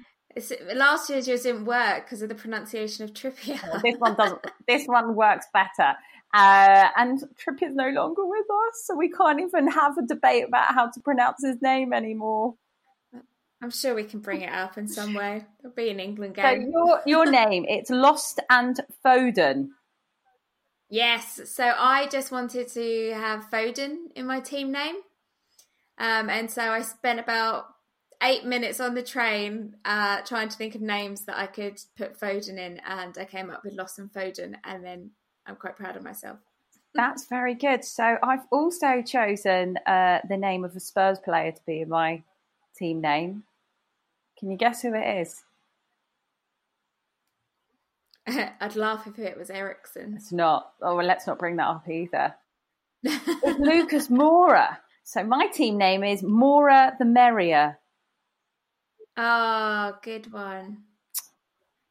last 0.75 1.09
year's 1.09 1.27
yours 1.27 1.43
didn't 1.43 1.65
work 1.65 2.05
because 2.05 2.21
of 2.21 2.29
the 2.29 2.35
pronunciation 2.35 3.03
of 3.03 3.13
Trippier. 3.13 3.81
this 3.81 3.95
one 3.97 4.15
doesn't. 4.15 4.39
This 4.67 4.85
one 4.85 5.15
works 5.15 5.47
better. 5.53 5.95
Uh, 6.33 6.87
and 6.97 7.19
Trippier's 7.37 7.75
no 7.75 7.89
longer 7.89 8.25
with 8.25 8.45
us, 8.45 8.85
so 8.85 8.95
we 8.95 9.09
can't 9.09 9.39
even 9.39 9.67
have 9.67 9.97
a 9.97 10.01
debate 10.01 10.45
about 10.47 10.73
how 10.73 10.89
to 10.89 10.99
pronounce 10.99 11.43
his 11.43 11.61
name 11.61 11.93
anymore. 11.93 12.55
I'm 13.61 13.69
sure 13.69 13.95
we 13.95 14.03
can 14.03 14.19
bring 14.19 14.41
it 14.41 14.51
up 14.51 14.77
in 14.77 14.87
some 14.87 15.13
way. 15.13 15.45
It'll 15.59 15.71
be 15.71 15.89
an 15.89 15.99
England 15.99 16.35
game. 16.35 16.71
So 16.73 16.85
your 16.85 17.01
your 17.05 17.31
name, 17.31 17.65
it's 17.67 17.89
Lost 17.89 18.39
and 18.49 18.79
Foden. 19.05 19.69
Yes. 20.89 21.41
So 21.45 21.73
I 21.77 22.07
just 22.07 22.31
wanted 22.31 22.67
to 22.69 23.13
have 23.15 23.49
Foden 23.49 24.11
in 24.15 24.25
my 24.25 24.39
team 24.39 24.71
name. 24.71 24.95
Um, 25.97 26.29
and 26.29 26.51
so 26.51 26.61
I 26.61 26.81
spent 26.81 27.19
about 27.19 27.72
eight 28.23 28.45
minutes 28.45 28.79
on 28.79 28.95
the 28.95 29.03
train 29.03 29.75
uh, 29.85 30.21
trying 30.21 30.49
to 30.49 30.57
think 30.57 30.75
of 30.75 30.81
names 30.81 31.25
that 31.25 31.37
I 31.37 31.47
could 31.47 31.79
put 31.97 32.19
Foden 32.19 32.57
in, 32.57 32.79
and 32.87 33.17
I 33.17 33.25
came 33.25 33.49
up 33.49 33.63
with 33.63 33.73
Lost 33.73 33.99
and 33.99 34.11
Foden, 34.11 34.55
and 34.63 34.83
then 34.83 35.11
I'm 35.45 35.55
quite 35.55 35.75
proud 35.75 35.95
of 35.95 36.03
myself. 36.03 36.39
That's 36.95 37.25
very 37.27 37.55
good. 37.55 37.83
So 37.83 38.17
I've 38.21 38.45
also 38.51 39.01
chosen 39.01 39.77
uh, 39.85 40.19
the 40.27 40.37
name 40.37 40.63
of 40.63 40.75
a 40.75 40.79
Spurs 40.79 41.19
player 41.19 41.51
to 41.51 41.61
be 41.65 41.85
my 41.85 42.23
team 42.77 43.01
name. 43.01 43.43
Can 44.37 44.51
you 44.51 44.57
guess 44.57 44.81
who 44.81 44.93
it 44.93 45.21
is? 45.21 45.43
I'd 48.27 48.75
laugh 48.75 49.07
if 49.07 49.19
it 49.19 49.37
was 49.37 49.49
Eriksen. 49.49 50.13
It's 50.15 50.31
not. 50.31 50.71
Oh, 50.81 50.95
well, 50.95 51.05
let's 51.05 51.27
not 51.27 51.39
bring 51.39 51.57
that 51.57 51.67
up 51.67 51.89
either. 51.89 52.35
it's 53.03 53.59
Lucas 53.59 54.07
Moura. 54.07 54.77
So 55.03 55.23
my 55.23 55.47
team 55.47 55.77
name 55.77 56.03
is 56.03 56.21
Moura 56.21 56.97
the 56.97 57.05
Merrier. 57.05 57.79
Oh, 59.17 59.93
good 60.01 60.31
one. 60.31 60.83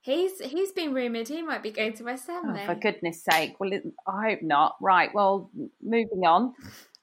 He's 0.00 0.40
he's 0.40 0.72
been 0.72 0.92
rumoured 0.92 1.28
he 1.28 1.42
might 1.42 1.62
be 1.62 1.70
going 1.70 1.92
to 1.94 2.04
West 2.04 2.26
Ham. 2.26 2.56
Oh, 2.58 2.66
for 2.66 2.74
goodness 2.74 3.22
sake! 3.22 3.60
Well, 3.60 3.70
I 4.06 4.30
hope 4.30 4.42
not. 4.42 4.74
Right. 4.80 5.14
Well, 5.14 5.48
moving 5.80 6.26
on. 6.26 6.54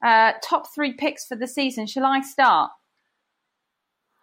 Uh, 0.04 0.34
top 0.44 0.74
three 0.74 0.94
picks 0.94 1.26
for 1.26 1.38
the 1.38 1.48
season. 1.48 1.88
Shall 1.88 2.06
I 2.06 2.20
start? 2.22 2.72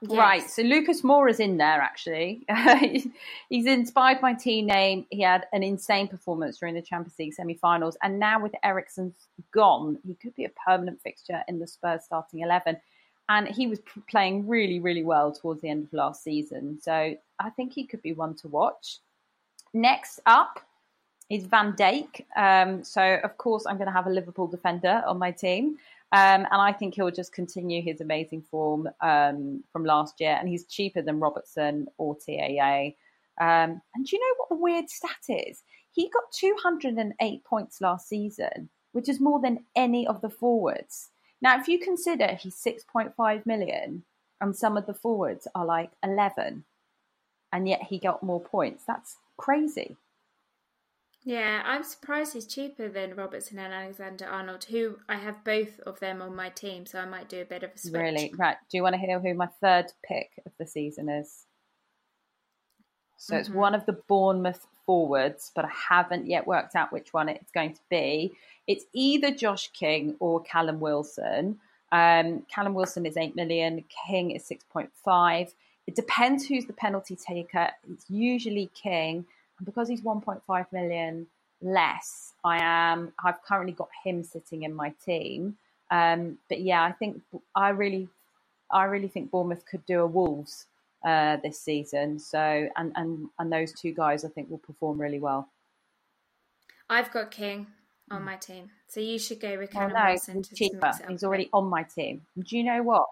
Yes. 0.03 0.19
Right. 0.19 0.51
So 0.51 0.61
Lucas 0.63 1.03
Moura's 1.03 1.41
in 1.41 1.57
there 1.57 1.81
actually. 1.81 2.45
He's 3.49 3.67
inspired 3.67 4.21
my 4.21 4.35
team 4.35 4.67
name. 4.67 5.07
He 5.09 5.23
had 5.23 5.47
an 5.55 5.63
insane 5.63 6.09
performance 6.09 6.59
during 6.59 6.75
the 6.75 6.83
Champions 6.83 7.19
League 7.19 7.33
semi-finals, 7.33 7.97
and 8.03 8.19
now 8.19 8.43
with 8.43 8.55
Eriksen's 8.63 9.15
gone, 9.53 9.99
he 10.07 10.15
could 10.15 10.35
be 10.35 10.45
a 10.45 10.51
permanent 10.67 11.01
fixture 11.01 11.43
in 11.49 11.61
the 11.61 11.67
Spurs 11.67 12.05
starting 12.05 12.41
eleven 12.41 12.77
and 13.29 13.49
he 13.49 13.67
was 13.67 13.81
playing 14.09 14.47
really, 14.47 14.79
really 14.79 15.03
well 15.03 15.33
towards 15.33 15.61
the 15.61 15.69
end 15.69 15.85
of 15.85 15.93
last 15.93 16.23
season. 16.23 16.79
So 16.81 17.17
I 17.39 17.51
think 17.51 17.73
he 17.73 17.85
could 17.85 18.03
be 18.03 18.13
one 18.13 18.35
to 18.37 18.49
watch. 18.49 18.99
Next 19.75 20.21
up 20.27 20.61
is 21.29 21.45
Van 21.47 21.73
Dijk. 21.73 22.25
Um, 22.37 22.85
so 22.85 23.19
of 23.25 23.37
course 23.37 23.67
I'm 23.67 23.77
going 23.77 23.89
to 23.89 23.93
have 23.93 24.07
a 24.07 24.11
Liverpool 24.11 24.47
defender 24.47 25.03
on 25.07 25.19
my 25.19 25.33
team. 25.33 25.79
Um, 26.13 26.47
and 26.51 26.63
I 26.63 26.73
think 26.73 26.95
he'll 26.95 27.11
just 27.11 27.33
continue 27.33 27.83
his 27.83 28.01
amazing 28.01 28.43
form 28.43 28.89
um, 29.01 29.65
from 29.73 29.85
last 29.85 30.21
year. 30.21 30.37
And 30.39 30.49
he's 30.49 30.65
cheaper 30.67 31.03
than 31.03 31.19
Robertson 31.19 31.89
or 31.99 32.15
TAA. 32.15 32.91
Um, 33.39 33.83
and 33.95 34.07
do 34.07 34.17
you 34.17 34.21
know 34.21 34.35
what 34.39 34.49
the 34.51 34.63
weird 34.63 34.89
stat 34.89 35.25
is? 35.29 35.63
He 35.91 36.09
got 36.11 36.31
208 36.33 37.45
points 37.45 37.81
last 37.81 38.09
season, 38.09 38.69
which 38.93 39.09
is 39.09 39.21
more 39.21 39.41
than 39.41 39.65
any 39.75 40.07
of 40.07 40.21
the 40.21 40.31
forwards. 40.31 41.11
Now, 41.43 41.59
if 41.59 41.69
you 41.69 41.79
consider 41.79 42.35
he's 42.35 42.57
6.5 42.57 43.47
million 43.47 44.05
and 44.41 44.57
some 44.57 44.77
of 44.77 44.87
the 44.87 44.95
forwards 44.95 45.47
are 45.55 45.65
like 45.65 45.91
11, 46.03 46.65
and 47.53 47.69
yet 47.69 47.85
he 47.85 47.99
got 47.99 48.23
more 48.23 48.41
points, 48.41 48.85
that's 48.87 49.17
crazy. 49.37 49.97
Yeah, 51.27 51.63
I'm 51.65 51.83
surprised 51.83 52.35
he's 52.35 52.47
cheaper 52.47 52.89
than 52.89 53.17
Robertson 53.17 53.59
and 53.59 53.75
Alexander 53.75 54.27
Arnold, 54.27 54.65
who 54.65 54.99
I 55.09 55.17
have 55.17 55.43
both 55.43 55.81
of 55.81 55.99
them 55.99 56.23
on 56.23 56.37
my 56.37 56.51
team, 56.51 56.87
so 56.87 57.01
I 57.01 57.05
might 57.05 57.29
do 57.29 57.41
a 57.41 57.45
bit 57.45 57.65
of 57.65 57.71
a 57.75 57.79
switch. 57.79 58.01
Really? 58.01 58.33
Right. 58.39 58.57
Do 58.71 58.77
you 58.77 58.83
want 58.85 58.95
to 58.95 59.01
hear 59.01 59.19
who 59.19 59.35
my 59.35 59.49
third 59.61 59.87
pick 60.07 60.31
of 60.47 60.53
the 60.59 60.67
season 60.67 61.09
is? 61.09 61.47
So 63.17 63.33
mm-hmm. 63.33 63.41
it's 63.41 63.51
one 63.51 63.75
of 63.75 63.87
the 63.87 63.99
Bournemouth 64.07 64.67
forwards, 64.87 65.51
but 65.55 65.65
I 65.65 65.71
haven't 65.89 66.27
yet 66.27 66.47
worked 66.47 66.77
out 66.77 66.93
which 66.93 67.13
one 67.13 67.29
it's 67.29 67.51
going 67.51 67.75
to 67.75 67.81
be. 67.91 68.33
It's 68.67 68.85
either 68.93 69.31
Josh 69.31 69.71
King 69.73 70.17
or 70.21 70.41
Callum 70.43 70.81
Wilson. 70.81 71.59
Um, 71.93 72.45
Callum 72.53 72.75
Wilson 72.75 73.05
is 73.05 73.17
8 73.17 73.37
million, 73.37 73.85
King 74.09 74.31
is 74.31 74.49
6.5. 74.49 75.53
It 75.87 75.95
depends 75.95 76.47
who's 76.47 76.67
the 76.67 76.73
penalty 76.73 77.17
taker. 77.17 77.69
It's 77.93 78.09
usually 78.09 78.71
King. 78.75 79.25
And 79.59 79.67
because 79.67 79.89
he's 79.89 80.03
1.5 80.03 80.67
million 80.73 81.27
less, 81.63 82.33
I 82.45 82.59
am 82.61 83.13
I've 83.25 83.43
currently 83.43 83.73
got 83.73 83.89
him 84.05 84.23
sitting 84.23 84.65
in 84.65 84.75
my 84.75 84.93
team. 85.05 85.57
Um, 85.91 86.39
but 86.49 86.61
yeah, 86.61 86.83
I 86.83 86.93
think 86.93 87.23
I 87.55 87.71
really 87.71 88.09
I 88.71 88.85
really 88.85 89.09
think 89.09 89.31
Bournemouth 89.31 89.65
could 89.65 89.87
do 89.87 90.01
a 90.01 90.07
Wolves 90.07 90.67
uh, 91.07 91.39
this 91.43 91.61
season. 91.61 92.19
So 92.19 92.69
and, 92.77 92.93
and 92.97 93.29
and 93.39 93.51
those 93.51 93.73
two 93.73 93.93
guys 93.93 94.25
I 94.25 94.29
think 94.29 94.51
will 94.51 94.59
perform 94.59 95.01
really 95.01 95.21
well. 95.21 95.49
I've 96.91 97.11
got 97.11 97.31
King 97.31 97.69
on 98.11 98.23
my 98.25 98.37
team. 98.37 98.71
So 98.89 99.01
you 99.01 99.19
should 99.19 99.41
go 99.41 99.59
with 99.59 99.71
Callum 99.71 99.93
oh, 99.97 100.33
no, 100.35 100.43
cheaper. 100.43 100.93
He's 101.09 101.25
already 101.25 101.49
on 101.53 101.67
my 101.67 101.83
team. 101.83 102.23
Do 102.39 102.57
you 102.57 102.65
know 102.65 102.83
what? 102.83 103.07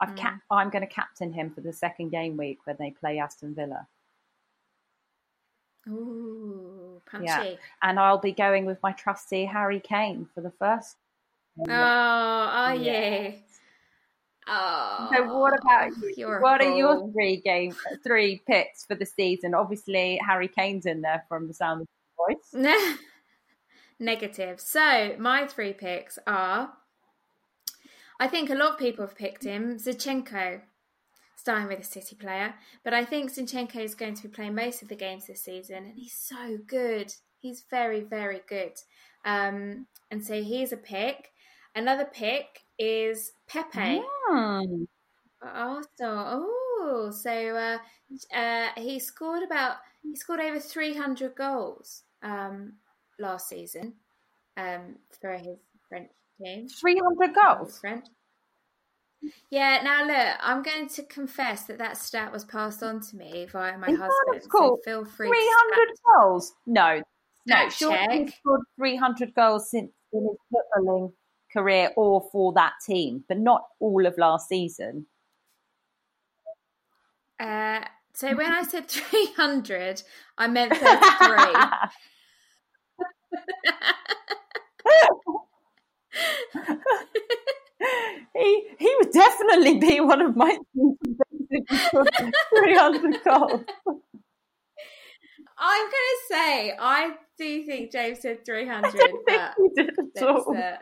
I've 0.00 0.10
mm. 0.10 0.16
cap- 0.16 0.40
I'm 0.50 0.70
going 0.70 0.86
to 0.86 0.92
captain 0.92 1.32
him 1.32 1.50
for 1.50 1.62
the 1.62 1.72
second 1.72 2.10
game 2.10 2.36
week 2.36 2.58
when 2.64 2.76
they 2.78 2.90
play 2.90 3.18
Aston 3.18 3.54
Villa. 3.54 3.88
Ooh, 5.88 7.00
punchy. 7.10 7.26
Yeah. 7.26 7.54
And 7.82 7.98
I'll 7.98 8.18
be 8.18 8.32
going 8.32 8.66
with 8.66 8.78
my 8.82 8.92
trusty 8.92 9.46
Harry 9.46 9.80
Kane 9.80 10.28
for 10.34 10.40
the 10.40 10.50
first. 10.50 10.96
Oh, 11.58 11.64
oh 11.68 12.72
yeah. 12.72 13.32
Oh, 14.48 15.08
so 15.12 15.38
what 15.38 15.54
about 15.60 15.92
you? 16.16 16.28
What 16.40 16.62
are 16.62 16.76
your 16.76 17.10
three 17.12 17.40
game 17.44 17.74
three 18.04 18.42
picks 18.46 18.84
for 18.84 18.94
the 18.94 19.06
season? 19.06 19.54
Obviously, 19.54 20.20
Harry 20.24 20.48
Kane's 20.48 20.86
in 20.86 21.00
there 21.00 21.24
from 21.28 21.48
the 21.48 21.54
sound 21.54 21.82
of 21.82 21.88
the 22.56 22.62
voice. 22.62 22.98
negative. 23.98 24.60
So 24.60 25.16
my 25.18 25.46
three 25.46 25.72
picks 25.72 26.18
are 26.26 26.72
I 28.18 28.28
think 28.28 28.48
a 28.48 28.54
lot 28.54 28.72
of 28.72 28.78
people 28.78 29.06
have 29.06 29.16
picked 29.16 29.44
him, 29.44 29.76
Zinchenko, 29.76 30.62
starting 31.36 31.68
with 31.68 31.80
a 31.80 31.84
City 31.84 32.16
player. 32.16 32.54
But 32.82 32.94
I 32.94 33.04
think 33.04 33.30
Zinchenko 33.30 33.76
is 33.76 33.94
going 33.94 34.14
to 34.14 34.22
be 34.22 34.28
playing 34.28 34.54
most 34.54 34.82
of 34.82 34.88
the 34.88 34.96
games 34.96 35.26
this 35.26 35.42
season, 35.42 35.84
and 35.84 35.94
he's 35.94 36.14
so 36.14 36.58
good. 36.66 37.12
He's 37.40 37.64
very, 37.70 38.00
very 38.00 38.40
good. 38.48 38.72
Um, 39.24 39.86
and 40.10 40.24
so 40.24 40.42
he's 40.42 40.72
a 40.72 40.78
pick. 40.78 41.30
Another 41.76 42.06
pick 42.06 42.64
is 42.78 43.32
Pepe. 43.46 44.02
Arsenal. 45.42 46.50
Oh, 46.80 47.10
so 47.12 47.30
uh, 47.30 47.78
uh, 48.36 48.68
he 48.76 48.98
scored 48.98 49.42
about 49.42 49.76
he 50.02 50.16
scored 50.16 50.40
over 50.40 50.58
three 50.58 50.94
hundred 50.94 51.36
goals 51.36 52.02
um, 52.22 52.72
last 53.18 53.48
season 53.48 53.92
um, 54.56 54.96
for 55.20 55.32
his 55.36 55.58
French 55.88 56.10
team. 56.42 56.68
300 56.68 57.34
goals. 57.34 57.78
French. 57.78 58.06
Yeah. 59.50 59.80
Now 59.82 60.06
look, 60.06 60.36
I'm 60.40 60.62
going 60.62 60.88
to 60.88 61.02
confess 61.04 61.64
that 61.64 61.78
that 61.78 61.96
stat 61.96 62.32
was 62.32 62.44
passed 62.44 62.82
on 62.82 63.00
to 63.00 63.16
me 63.16 63.46
via 63.50 63.78
my 63.78 63.88
He 63.88 63.94
husband. 63.94 64.50
So 64.50 64.78
feel 64.84 65.04
free. 65.04 65.28
300 65.28 65.88
goals? 66.18 66.54
No. 66.66 67.02
No, 67.46 67.68
sure 67.68 67.92
check. 67.92 68.34
scored 68.40 68.60
300 68.78 69.34
goals 69.34 69.70
since 69.70 69.92
in 70.12 70.22
his 70.22 70.36
footballing 70.52 71.12
career 71.56 71.90
or 71.96 72.22
for 72.30 72.52
that 72.52 72.74
team, 72.84 73.24
but 73.28 73.38
not 73.38 73.62
all 73.80 74.04
of 74.06 74.16
last 74.18 74.48
season. 74.48 75.06
Uh, 77.38 77.80
so 78.14 78.34
when 78.34 78.50
I 78.50 78.62
said 78.62 78.88
300, 78.88 80.02
I 80.38 80.48
meant 80.48 80.74
33. 80.76 80.86
he 88.34 88.64
he 88.78 88.94
would 88.98 89.10
definitely 89.12 89.78
be 89.78 90.00
one 90.00 90.22
of 90.22 90.34
my 90.36 90.56
teams 90.74 90.96
if 91.50 91.64
he 91.68 91.76
scored 91.76 92.08
300 92.56 93.24
goals. 93.24 93.64
I'm 95.58 95.82
going 95.82 95.90
to 95.90 96.18
say 96.30 96.72
I 96.78 97.14
do 97.38 97.64
think 97.64 97.90
James 97.92 98.20
said 98.20 98.44
300, 98.44 98.86
I 98.86 98.90
don't 98.90 99.26
think 99.26 99.28
but 99.40 99.54
he 99.58 99.68
did 99.74 99.90
at 100.16 100.22
all. 100.22 100.54
uh, 100.56 100.76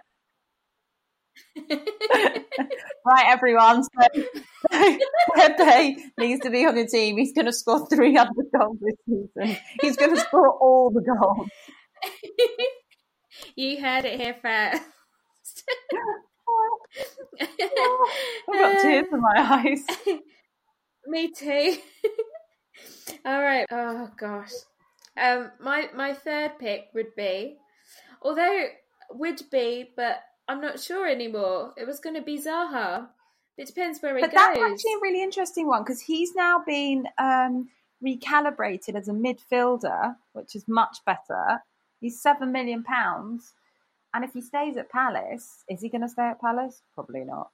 Right, 3.07 3.27
everyone. 3.27 3.83
So, 3.83 4.25
Pepe 5.35 5.97
needs 6.19 6.41
to 6.41 6.51
be 6.51 6.65
on 6.65 6.75
the 6.75 6.87
team. 6.87 7.19
He's 7.19 7.35
going 7.35 7.45
to 7.45 7.53
score 7.53 7.87
300 7.87 8.33
goals 8.59 8.79
this 8.81 8.95
season. 9.07 9.59
He's 9.83 9.97
going 9.99 10.15
to 10.15 10.21
score 10.21 10.51
all 10.51 10.91
the 10.91 11.03
goals. 11.03 11.51
you 13.57 13.79
heard 13.83 14.07
it 14.07 14.19
here 14.19 14.37
first. 14.41 14.83
I've 17.41 18.59
got 18.59 18.81
tears 18.81 19.07
in 19.13 19.21
my 19.21 19.35
eyes. 19.37 19.85
Me 21.07 21.31
too. 21.31 21.77
All 23.27 23.43
right. 23.43 23.67
Oh 23.71 24.09
gosh. 24.19 24.53
Um, 25.21 25.51
my 25.61 25.91
my 25.95 26.15
third 26.15 26.59
pick 26.59 26.87
would 26.95 27.15
be, 27.17 27.59
although 28.23 28.65
would 29.11 29.43
be, 29.51 29.91
but 29.95 30.23
I'm 30.49 30.61
not 30.61 30.81
sure 30.81 31.09
anymore. 31.09 31.73
It 31.77 31.87
was 31.87 32.01
going 32.01 32.17
to 32.17 32.23
be 32.23 32.39
Zaha. 32.39 33.09
It 33.57 33.67
depends 33.67 34.01
where 34.01 34.17
he 34.17 34.21
But 34.21 34.33
goes. 34.33 34.35
But 34.35 34.55
that's 34.55 34.73
actually 34.73 34.93
a 34.95 35.03
really 35.03 35.23
interesting 35.23 35.67
one 35.67 35.83
because 35.83 36.01
he's 36.01 36.35
now 36.35 36.63
been 36.67 37.07
um, 37.19 37.69
recalibrated 38.05 38.95
as 38.97 39.09
a 39.09 39.13
midfielder, 39.13 40.17
which 40.33 40.55
is 40.55 40.67
much 40.67 40.99
better. 41.07 41.63
He's 42.01 42.21
seven 42.21 42.53
million 42.53 42.83
pounds, 42.83 43.55
and 44.13 44.25
if 44.25 44.33
he 44.33 44.43
stays 44.43 44.77
at 44.77 44.91
Palace, 44.91 45.65
is 45.69 45.81
he 45.81 45.89
going 45.89 46.03
to 46.03 46.09
stay 46.09 46.29
at 46.29 46.41
Palace? 46.41 46.83
Probably 46.95 47.25
not. 47.25 47.51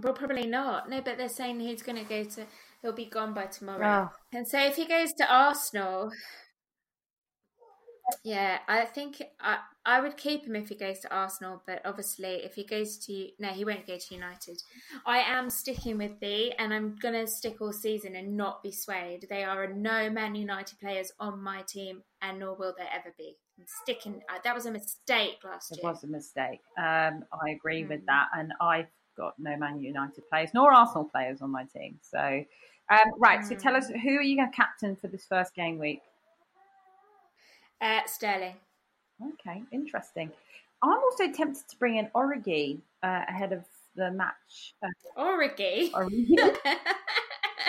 Well, 0.00 0.12
probably 0.12 0.46
not. 0.46 0.88
No, 0.88 1.00
but 1.00 1.18
they're 1.18 1.28
saying 1.28 1.60
he's 1.60 1.82
going 1.82 1.98
to 1.98 2.04
go 2.04 2.24
to. 2.24 2.46
He'll 2.82 2.92
be 2.92 3.06
gone 3.06 3.32
by 3.32 3.46
tomorrow. 3.46 4.10
Oh, 4.10 4.16
And 4.32 4.46
so 4.46 4.58
if 4.58 4.76
he 4.76 4.86
goes 4.86 5.12
to 5.14 5.32
Arsenal, 5.32 6.12
yeah, 8.22 8.58
I 8.68 8.84
think 8.84 9.22
I 9.40 9.58
I 9.86 10.00
would 10.00 10.16
keep 10.16 10.46
him 10.46 10.56
if 10.56 10.70
he 10.70 10.74
goes 10.74 11.00
to 11.00 11.14
Arsenal. 11.14 11.62
But 11.66 11.82
obviously, 11.84 12.42
if 12.44 12.54
he 12.54 12.64
goes 12.64 12.96
to 13.06 13.28
no, 13.38 13.48
he 13.48 13.64
won't 13.64 13.86
go 13.86 13.98
to 13.98 14.14
United. 14.14 14.62
I 15.04 15.18
am 15.18 15.50
sticking 15.50 15.98
with 15.98 16.18
B, 16.20 16.52
and 16.58 16.72
I'm 16.72 16.96
gonna 16.96 17.26
stick 17.26 17.60
all 17.60 17.72
season 17.72 18.16
and 18.16 18.36
not 18.36 18.62
be 18.62 18.72
swayed. 18.72 19.26
They 19.28 19.44
are 19.44 19.66
no 19.72 20.08
Man 20.10 20.34
United 20.34 20.78
players 20.80 21.12
on 21.20 21.42
my 21.42 21.62
team, 21.62 22.02
and 22.22 22.38
nor 22.38 22.54
will 22.54 22.74
there 22.76 22.88
ever 22.92 23.14
be. 23.18 23.36
I'm 23.58 23.66
sticking. 23.82 24.22
Uh, 24.28 24.38
that 24.42 24.54
was 24.54 24.66
a 24.66 24.70
mistake 24.70 25.38
last 25.44 25.72
it 25.72 25.78
year. 25.82 25.90
It 25.90 25.92
was 25.92 26.04
a 26.04 26.08
mistake. 26.08 26.60
Um, 26.78 27.24
I 27.32 27.50
agree 27.50 27.84
with 27.84 28.00
Mm. 28.02 28.06
that, 28.06 28.28
and 28.36 28.52
I've 28.60 28.90
got 29.16 29.38
no 29.38 29.56
Man 29.56 29.80
United 29.80 30.28
players 30.28 30.50
nor 30.54 30.72
Arsenal 30.72 31.04
players 31.04 31.40
on 31.40 31.50
my 31.50 31.64
team. 31.64 31.98
So, 32.02 32.44
um, 32.88 33.12
right. 33.18 33.44
So, 33.44 33.54
tell 33.54 33.76
us 33.76 33.88
who 33.88 34.16
are 34.16 34.22
you 34.22 34.36
going 34.36 34.50
to 34.50 34.56
captain 34.56 34.96
for 34.96 35.08
this 35.08 35.24
first 35.26 35.54
game 35.54 35.78
week? 35.78 36.00
Uh, 37.80 38.00
Sterling. 38.06 38.56
Okay, 39.22 39.62
interesting. 39.72 40.30
I'm 40.82 40.98
also 40.98 41.30
tempted 41.32 41.68
to 41.68 41.76
bring 41.78 41.96
in 41.96 42.08
Origi 42.14 42.78
uh, 43.02 43.22
ahead 43.28 43.52
of 43.52 43.64
the 43.96 44.10
match. 44.10 44.74
Uh, 44.82 44.88
Origi. 45.18 45.90
Origi? 45.92 46.36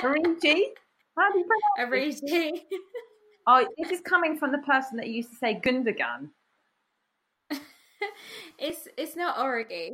Origi? 0.01 0.63
How 1.17 1.31
do 1.31 1.39
you 1.39 1.45
pronounce 1.77 2.21
it? 2.23 2.31
Origi. 2.31 2.51
Oh, 3.47 3.63
this 3.77 3.91
is 3.91 4.01
coming 4.01 4.39
from 4.39 4.51
the 4.51 4.58
person 4.58 4.97
that 4.97 5.08
used 5.08 5.29
to 5.29 5.36
say 5.36 5.62
Gundogan. 5.63 6.29
it's 8.58 8.88
it's 8.97 9.15
not 9.15 9.38
Origi. 9.38 9.93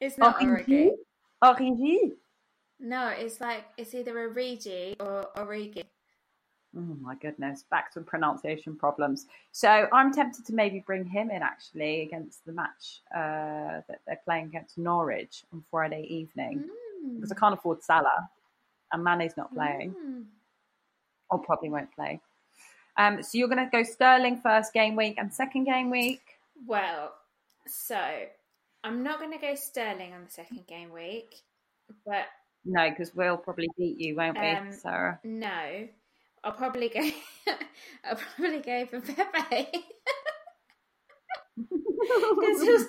it's 0.00 0.18
not 0.18 0.40
Origi? 0.40 0.90
Origi. 1.40 1.70
Origi? 1.70 2.12
No, 2.80 3.08
it's 3.08 3.40
like 3.40 3.64
it's 3.76 3.94
either 3.94 4.12
Origi 4.14 4.96
or 4.98 5.28
Origi. 5.36 5.84
Oh 6.76 6.96
my 7.00 7.14
goodness, 7.14 7.64
back 7.70 7.92
to 7.94 8.00
pronunciation 8.00 8.76
problems. 8.76 9.26
So 9.52 9.88
I'm 9.92 10.12
tempted 10.12 10.44
to 10.46 10.54
maybe 10.54 10.84
bring 10.86 11.04
him 11.04 11.30
in 11.30 11.42
actually 11.42 12.02
against 12.02 12.44
the 12.44 12.52
match 12.52 13.00
uh, 13.14 13.80
that 13.88 14.00
they're 14.06 14.20
playing 14.24 14.46
against 14.46 14.76
Norwich 14.76 15.44
on 15.52 15.64
Friday 15.70 16.06
evening 16.10 16.68
because 17.14 17.32
I 17.32 17.34
can't 17.34 17.54
afford 17.54 17.82
Salah 17.82 18.28
and 18.92 19.02
Mane's 19.02 19.36
not 19.36 19.52
playing. 19.54 19.94
Mm. 19.94 20.24
or 21.30 21.38
probably 21.38 21.70
won't 21.70 21.94
play. 21.94 22.20
Um, 22.96 23.22
so 23.22 23.38
you're 23.38 23.48
going 23.48 23.64
to 23.64 23.70
go 23.70 23.82
Sterling 23.82 24.40
first 24.42 24.72
game 24.72 24.96
week 24.96 25.14
and 25.18 25.32
second 25.32 25.64
game 25.64 25.88
week. 25.90 26.20
Well, 26.66 27.14
so 27.66 28.00
I'm 28.82 29.02
not 29.02 29.20
going 29.20 29.32
to 29.32 29.38
go 29.38 29.54
Sterling 29.54 30.12
on 30.14 30.24
the 30.24 30.30
second 30.30 30.66
game 30.66 30.92
week, 30.92 31.36
but 32.04 32.26
No, 32.64 32.90
because 32.90 33.14
we'll 33.14 33.36
probably 33.36 33.68
beat 33.78 33.98
you, 33.98 34.16
won't 34.16 34.38
we, 34.38 34.46
Um, 34.46 34.72
Sarah? 34.72 35.20
no, 35.22 35.88
I'll 36.44 36.52
probably 36.52 36.88
go. 36.88 37.00
I'll 38.04 38.16
probably 38.16 38.60
go 38.60 38.86
for 38.86 39.00
Pepe. 39.00 39.66
'Cause 42.40 42.62
he'll 42.62 42.84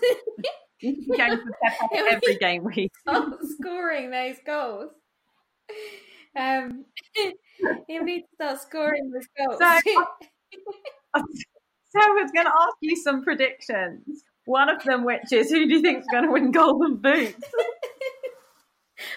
You 0.82 1.18
going 1.18 1.38
for 1.38 1.52
Pepe 1.64 1.98
every 2.12 2.36
game 2.38 2.64
week. 2.64 2.92
start 3.02 3.34
scoring 3.60 4.12
those 4.12 4.38
goals. 4.46 4.92
Um, 6.36 6.86
he'll 7.88 8.04
need 8.04 8.22
to 8.22 8.28
start 8.36 8.62
scoring 8.62 9.12
those 9.12 9.28
goals. 9.38 9.60
So, 9.60 9.80
so 11.16 12.00
I 12.00 12.08
was 12.22 12.32
going 12.32 12.46
to 12.46 12.52
ask 12.54 12.76
you 12.82 12.96
some 12.96 13.24
predictions. 13.24 14.24
One 14.46 14.70
of 14.70 14.84
them, 14.84 15.04
which 15.06 15.32
is, 15.34 15.50
who 15.50 15.68
do 15.68 15.74
you 15.76 15.82
think 15.82 16.00
is 16.00 16.08
going 16.12 16.26
to 16.26 16.32
win 16.32 16.52
Golden 16.52 16.98
Boot? 16.98 17.36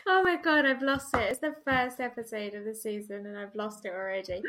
Oh 0.06 0.22
my 0.22 0.36
god, 0.36 0.66
I've 0.66 0.82
lost 0.82 1.14
it. 1.14 1.30
It's 1.30 1.40
the 1.40 1.54
first 1.64 2.00
episode 2.00 2.54
of 2.54 2.64
the 2.64 2.74
season, 2.74 3.26
and 3.26 3.38
I've 3.38 3.54
lost 3.54 3.84
it 3.84 3.92
already. 3.92 4.42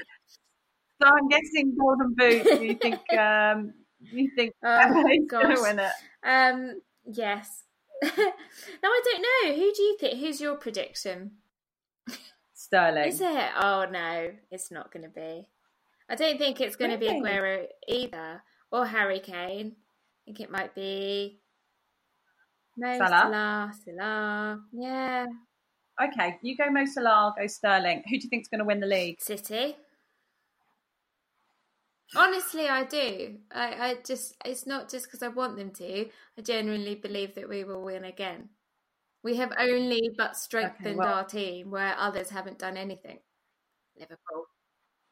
So 1.02 1.08
I'm 1.08 1.28
guessing 1.28 1.76
Golden 1.78 2.14
Boot. 2.16 2.44
Do 2.44 2.64
you 2.66 2.76
think? 2.76 3.00
Um, 3.18 3.74
you 4.12 4.30
think 4.36 4.54
Oh, 4.64 5.04
Pepe's 5.08 5.30
going 5.30 5.50
to 5.50 5.56
gosh. 5.56 5.62
win 5.62 5.80
it? 5.80 5.92
Um, 6.24 6.82
yes. 7.06 7.64
no, 8.04 8.10
I 8.18 9.02
don't 9.06 9.22
know. 9.22 9.56
Who 9.56 9.72
do 9.74 9.82
you 9.82 9.98
think? 10.00 10.20
Who's 10.20 10.42
your 10.42 10.56
prediction? 10.56 11.32
Sterling. 12.54 13.08
Is 13.10 13.22
it? 13.22 13.50
Oh 13.62 13.86
no, 13.92 14.32
it's 14.52 14.72
not 14.72 14.92
going 14.92 15.04
to 15.04 15.10
be. 15.10 15.48
I 16.10 16.16
don't 16.16 16.38
think 16.38 16.60
it's 16.60 16.76
going 16.76 16.92
to 16.92 16.98
be? 16.98 17.08
Aguero 17.08 17.66
either, 17.88 18.42
or 18.72 18.86
Harry 18.86 19.20
Kane. 19.20 19.76
I 19.78 20.20
think 20.26 20.40
it 20.42 20.52
might 20.52 20.76
be 20.76 21.40
no 22.78 22.98
Salah? 22.98 23.10
Salah. 23.10 23.72
Salah. 23.86 24.60
Yeah, 24.74 25.26
Okay, 26.02 26.38
you 26.42 26.58
go 26.58 26.70
Mo 26.72 26.86
Salah, 26.86 27.10
I'll 27.10 27.36
go 27.38 27.46
Sterling. 27.46 28.04
Who 28.10 28.18
do 28.18 28.24
you 28.24 28.30
think's 28.30 28.48
going 28.50 28.60
to 28.60 28.66
win 28.66 28.80
the 28.80 28.88
league? 28.88 29.22
City. 29.22 29.76
Honestly, 32.16 32.68
I 32.68 32.84
do. 32.84 33.38
I, 33.52 33.90
I 33.90 33.96
just, 34.06 34.36
it's 34.46 34.68
not 34.68 34.90
just 34.90 35.06
because 35.06 35.24
I 35.24 35.30
want 35.30 35.56
them 35.58 35.72
to. 35.72 36.06
I 36.38 36.42
genuinely 36.42 36.96
believe 36.96 37.36
that 37.36 37.50
we 37.50 37.64
will 37.64 37.84
win 37.84 38.04
again. 38.06 38.50
We 39.24 39.36
have 39.38 39.54
only 39.58 40.12
but 40.18 40.36
strengthened 40.36 40.98
well- 40.98 41.14
our 41.14 41.24
team 41.26 41.72
where 41.72 41.96
others 41.98 42.30
haven't 42.30 42.60
done 42.60 42.78
anything. 42.78 43.20
Liverpool. 43.98 44.46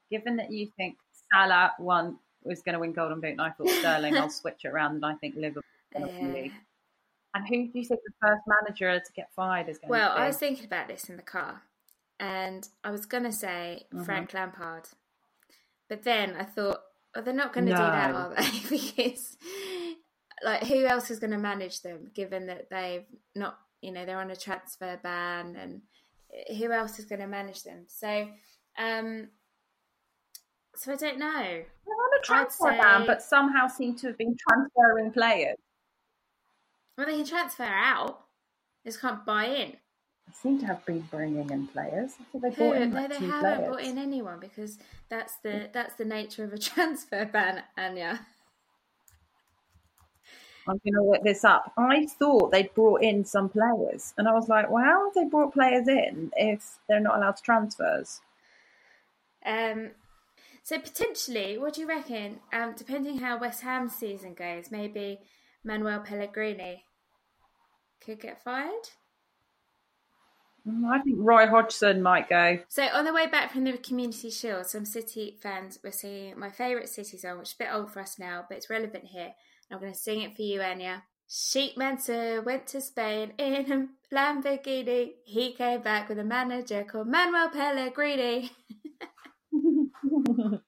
Given 0.10 0.36
that 0.38 0.52
you 0.52 0.70
think 0.78 0.98
Salah 1.32 1.74
won 1.80 2.18
was 2.44 2.62
going 2.64 2.74
to 2.74 2.80
win 2.80 2.92
Golden 2.92 3.22
Boot, 3.22 3.32
and 3.32 3.42
I 3.42 3.52
thought 3.52 3.70
Sterling, 3.70 4.18
I'll 4.18 4.30
switch 4.30 4.66
it 4.66 4.70
around, 4.70 4.96
and 4.96 5.06
I 5.06 5.14
think 5.16 5.36
Liverpool. 5.36 5.62
going 5.94 6.52
And 7.34 7.48
who 7.48 7.68
do 7.68 7.80
you 7.80 7.86
think 7.86 8.02
the 8.06 8.28
first 8.28 8.42
manager 8.46 9.00
to 9.00 9.14
get 9.14 9.32
fired 9.34 9.70
is 9.70 9.78
going 9.78 9.90
well, 9.90 10.10
to 10.10 10.14
be? 10.14 10.16
Well, 10.16 10.24
I 10.24 10.28
was 10.28 10.38
thinking 10.38 10.66
about 10.66 10.88
this 10.88 11.10
in 11.10 11.16
the 11.16 11.24
car, 11.24 11.64
and 12.20 12.68
I 12.84 12.92
was 12.92 13.06
going 13.06 13.24
to 13.24 13.32
say 13.32 13.88
Mhm. 13.94 14.06
Frank 14.06 14.34
Lampard. 14.34 14.90
But 15.88 16.04
then 16.04 16.36
I 16.36 16.44
thought 16.44 16.82
Well, 17.16 17.24
they're 17.24 17.34
not 17.34 17.54
going 17.54 17.66
to 17.66 17.74
do 17.74 17.78
that, 17.78 18.16
are 18.16 18.34
they? 18.36 18.60
because 18.70 19.38
like, 20.44 20.64
who 20.64 20.86
else 20.86 21.12
is 21.12 21.20
going 21.20 21.32
to 21.32 21.38
manage 21.38 21.82
them? 21.82 22.10
Given 22.14 22.48
that 22.48 22.70
they've 22.70 23.06
not, 23.36 23.60
you 23.82 23.92
know, 23.92 24.06
they're 24.06 24.20
on 24.20 24.32
a 24.32 24.36
transfer 24.36 25.00
ban, 25.02 25.56
and 25.56 25.82
who 26.58 26.72
else 26.72 27.00
is 27.00 27.06
going 27.06 27.22
to 27.22 27.28
manage 27.28 27.64
them? 27.64 27.86
So, 27.88 28.28
um, 28.78 29.30
so 30.76 30.94
I 30.94 30.96
don't 30.96 31.20
know. 31.20 31.44
They're 31.44 31.96
on 31.96 32.20
a 32.20 32.24
transfer 32.24 32.72
say... 32.72 32.78
ban, 32.78 33.06
but 33.06 33.22
somehow 33.22 33.68
seem 33.68 33.96
to 33.98 34.08
have 34.08 34.18
been 34.18 34.36
transferring 34.50 35.12
players. 35.12 35.58
Well, 37.02 37.10
they 37.10 37.18
can 37.18 37.26
transfer 37.26 37.64
out. 37.64 38.20
They 38.84 38.92
just 38.92 39.02
can't 39.02 39.26
buy 39.26 39.46
in. 39.46 39.72
They 39.72 40.34
seem 40.34 40.60
to 40.60 40.68
have 40.68 40.86
been 40.86 41.02
bringing 41.10 41.50
in 41.50 41.66
players. 41.66 42.12
I 42.20 42.38
they 42.38 42.52
Who? 42.52 42.74
in 42.74 42.92
no, 42.92 43.08
they 43.08 43.16
haven't 43.16 43.40
players. 43.40 43.68
brought 43.68 43.82
in 43.82 43.98
anyone 43.98 44.40
because 44.40 44.78
that's 45.10 45.38
the 45.38 45.68
that's 45.74 45.96
the 45.96 46.06
nature 46.06 46.44
of 46.44 46.54
a 46.54 46.60
transfer 46.60 47.26
ban, 47.26 47.64
Anya. 47.76 48.20
I'm 50.68 50.80
going 50.86 50.94
to 50.94 51.10
look 51.12 51.24
this 51.24 51.44
up. 51.44 51.74
I 51.76 52.06
thought 52.06 52.52
they'd 52.52 52.72
brought 52.76 53.02
in 53.02 53.26
some 53.26 53.50
players, 53.50 54.14
and 54.20 54.28
I 54.28 54.34
was 54.34 54.48
like, 54.48 54.70
"Well, 54.70 54.84
how 54.84 55.06
have 55.06 55.16
they 55.16 55.28
brought 55.28 55.54
players 55.54 55.88
in 55.88 56.32
if 56.38 56.78
they're 56.88 57.00
not 57.00 57.18
allowed 57.18 57.38
to 57.38 57.42
transfers?" 57.42 58.22
Um, 59.44 59.90
so 60.62 60.78
potentially, 60.78 61.58
what 61.58 61.74
do 61.74 61.82
you 61.82 61.88
reckon? 61.88 62.42
Um, 62.54 62.76
depending 62.78 63.18
how 63.18 63.40
West 63.40 63.64
Ham's 63.64 63.96
season 63.96 64.36
goes, 64.36 64.70
maybe 64.70 65.22
Manuel 65.64 66.02
Pellegrini 66.02 66.84
could 68.04 68.20
get 68.20 68.44
fired. 68.44 68.90
Mm, 70.68 70.86
I 70.92 71.00
think 71.02 71.18
Roy 71.20 71.48
Hodgson 71.48 72.02
might 72.02 72.30
go. 72.30 72.60
So 72.70 72.84
on 72.84 73.06
the 73.06 73.14
way 73.14 73.28
back 73.28 73.52
from 73.52 73.64
the 73.64 73.78
Community 73.78 74.30
Shield, 74.30 74.68
some 74.68 74.86
City 74.86 75.38
fans 75.42 75.80
were 75.84 75.92
singing 75.92 76.38
my 76.38 76.50
favourite 76.50 76.90
City 76.90 77.18
song, 77.18 77.40
which 77.40 77.50
is 77.50 77.56
a 77.56 77.64
bit 77.64 77.70
old 77.74 77.92
for 77.92 78.00
us 78.00 78.20
now, 78.20 78.46
but 78.48 78.58
it's 78.58 78.70
relevant 78.70 79.06
here. 79.06 79.32
I'm 79.72 79.80
going 79.80 79.94
to 79.94 79.98
sing 79.98 80.22
it 80.22 80.36
for 80.36 80.42
you, 80.42 80.62
Anya. 80.62 81.04
Sheikh 81.28 81.78
Mansour 81.78 82.42
went 82.42 82.68
to 82.68 82.82
Spain 82.82 83.32
in 83.38 83.54
a 83.72 83.88
Lamborghini. 84.14 85.14
He 85.24 85.54
came 85.54 85.82
back 85.82 86.10
with 86.10 86.20
a 86.20 86.26
manager 86.26 86.84
called 86.84 87.08
Manuel 87.08 87.50
Pellegrini. 87.50 88.52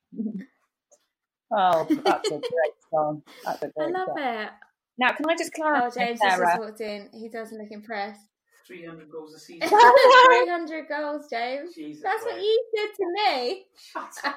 oh, 1.52 1.86
that's 2.06 2.32
a 2.32 2.40
great 2.40 2.78
song. 2.90 3.24
That's 3.46 3.62
a 3.62 3.68
great 3.78 3.88
I 3.88 4.00
love 4.00 4.08
song. 4.08 4.18
it. 4.20 4.50
Now, 4.98 5.12
can 5.14 5.26
I 5.30 5.36
just 5.36 5.54
clarify? 5.54 5.88
Oh, 5.88 5.92
James 6.06 6.20
Sarah? 6.20 6.46
just 6.46 6.60
walked 6.60 6.82
in. 6.82 7.10
He 7.14 7.30
doesn't 7.30 7.58
look 7.58 7.72
impressed. 7.72 8.22
300 8.68 9.12
goals 9.12 9.34
a 9.34 9.40
season. 9.40 9.68
300 10.26 10.88
goals, 10.88 11.28
James. 11.30 11.76
Jesus 11.76 12.02
That's 12.04 12.24
Christ. 12.24 12.38
what 12.38 12.44
you 12.44 12.66
said 12.76 12.90
to 12.96 13.06
me. 13.42 13.66
Shut 13.78 14.14
up. 14.24 14.36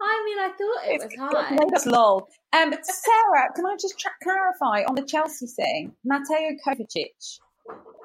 I 0.00 0.22
mean, 0.24 0.38
I 0.38 0.48
thought 0.48 0.88
it 0.92 1.00
was 1.02 1.14
high. 1.18 1.56
That's 1.70 1.86
lol. 1.86 2.28
Um, 2.52 2.72
Sarah, 2.82 3.48
can 3.54 3.64
I 3.66 3.76
just 3.80 3.98
tra- 3.98 4.10
clarify 4.22 4.84
on 4.88 4.94
the 4.94 5.02
Chelsea 5.02 5.46
thing? 5.46 5.92
Mateo 6.04 6.50
Kovacic, 6.66 7.38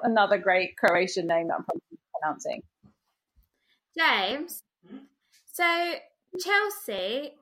another 0.02 0.38
great 0.38 0.76
Croatian 0.76 1.26
name 1.26 1.48
that 1.48 1.54
I'm 1.58 1.64
probably 1.64 1.98
pronouncing. 2.20 2.62
James, 3.96 4.62
Hmm? 4.88 4.98
so 5.52 5.94
Chelsea, 6.40 7.32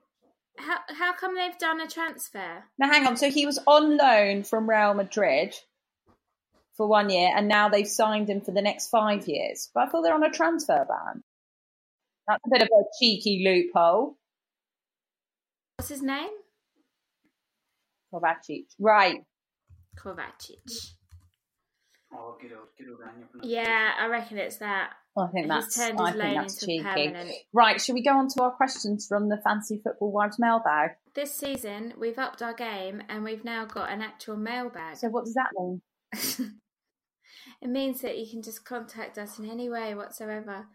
how 0.57 0.79
how 0.89 1.13
come 1.13 1.35
they've 1.35 1.57
done 1.57 1.81
a 1.81 1.87
transfer? 1.87 2.63
Now, 2.77 2.91
hang 2.91 3.05
on. 3.05 3.17
So 3.17 3.29
he 3.29 3.45
was 3.45 3.59
on 3.67 3.97
loan 3.97 4.43
from 4.43 4.69
Real 4.69 4.93
Madrid 4.93 5.55
for 6.75 6.87
one 6.87 7.09
year, 7.09 7.31
and 7.35 7.47
now 7.47 7.69
they've 7.69 7.87
signed 7.87 8.29
him 8.29 8.41
for 8.41 8.51
the 8.51 8.61
next 8.61 8.89
five 8.89 9.27
years. 9.27 9.69
But 9.73 9.87
I 9.87 9.89
thought 9.89 10.03
they're 10.03 10.13
on 10.13 10.23
a 10.23 10.31
transfer 10.31 10.85
ban. 10.87 11.23
That's 12.27 12.43
a 12.45 12.49
bit 12.49 12.61
of 12.61 12.67
a 12.67 12.83
cheeky 12.99 13.43
loophole. 13.45 14.17
What's 15.77 15.89
his 15.89 16.01
name? 16.01 16.29
Kovacic. 18.13 18.65
Right. 18.79 19.21
Kovacic. 19.97 20.91
Oh, 22.17 22.35
good 22.41 22.51
old, 22.51 22.67
good 22.77 22.87
old 22.89 22.99
Anya. 23.01 23.27
Yeah, 23.43 23.91
I 23.99 24.07
reckon 24.07 24.37
it's 24.37 24.57
that. 24.57 24.91
I 25.17 25.27
think 25.27 25.45
He's 25.45 25.49
that's, 25.49 25.75
turned 25.75 25.99
I 25.99 26.11
think 26.11 26.35
that's 26.35 26.53
into 26.53 26.65
cheeky. 26.65 26.83
permanent. 26.83 27.31
Right, 27.53 27.81
should 27.81 27.93
we 27.93 28.03
go 28.03 28.17
on 28.17 28.27
to 28.29 28.43
our 28.43 28.51
questions 28.51 29.05
from 29.07 29.29
the 29.29 29.37
Fancy 29.43 29.81
Football 29.83 30.11
Wives 30.11 30.37
mailbag? 30.39 30.91
This 31.15 31.33
season, 31.33 31.93
we've 31.97 32.19
upped 32.19 32.41
our 32.41 32.53
game 32.53 33.01
and 33.09 33.23
we've 33.23 33.43
now 33.43 33.65
got 33.65 33.91
an 33.91 34.01
actual 34.01 34.37
mailbag. 34.37 34.97
So 34.97 35.09
what 35.09 35.25
does 35.25 35.35
that 35.35 35.49
mean? 35.57 35.81
it 37.61 37.69
means 37.69 38.01
that 38.01 38.17
you 38.17 38.29
can 38.29 38.41
just 38.41 38.65
contact 38.65 39.17
us 39.17 39.39
in 39.39 39.49
any 39.49 39.69
way 39.69 39.95
whatsoever 39.95 40.67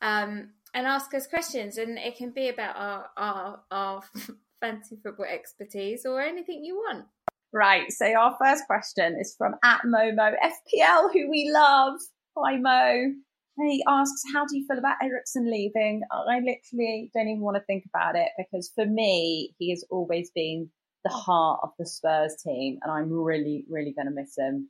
um, 0.00 0.50
and 0.72 0.86
ask 0.86 1.12
us 1.14 1.26
questions. 1.26 1.76
And 1.76 1.98
it 1.98 2.16
can 2.16 2.30
be 2.30 2.48
about 2.48 2.76
our, 2.76 3.10
our, 3.16 3.60
our 3.70 4.02
fancy 4.60 4.98
football 5.02 5.26
expertise 5.26 6.06
or 6.06 6.22
anything 6.22 6.64
you 6.64 6.76
want. 6.76 7.06
Right, 7.52 7.90
so 7.90 8.06
our 8.06 8.36
first 8.40 8.64
question 8.66 9.16
is 9.20 9.34
from 9.36 9.56
at 9.64 9.80
Momo 9.82 10.34
FPL, 10.34 11.12
who 11.12 11.28
we 11.28 11.50
love. 11.52 12.00
Hi 12.38 12.56
Mo. 12.56 13.12
And 13.58 13.70
he 13.70 13.84
asks, 13.88 14.22
How 14.32 14.46
do 14.46 14.56
you 14.56 14.64
feel 14.66 14.78
about 14.78 14.96
Eriksen 15.02 15.50
leaving? 15.50 16.02
I 16.12 16.38
literally 16.38 17.10
don't 17.12 17.28
even 17.28 17.40
want 17.40 17.56
to 17.56 17.64
think 17.64 17.84
about 17.92 18.14
it 18.14 18.28
because 18.38 18.70
for 18.74 18.86
me, 18.86 19.54
he 19.58 19.70
has 19.70 19.84
always 19.90 20.30
been 20.30 20.70
the 21.04 21.10
heart 21.10 21.60
of 21.64 21.70
the 21.78 21.86
Spurs 21.86 22.36
team, 22.42 22.78
and 22.82 22.92
I'm 22.92 23.12
really, 23.12 23.64
really 23.68 23.92
going 23.92 24.06
to 24.06 24.14
miss 24.14 24.38
him. 24.38 24.68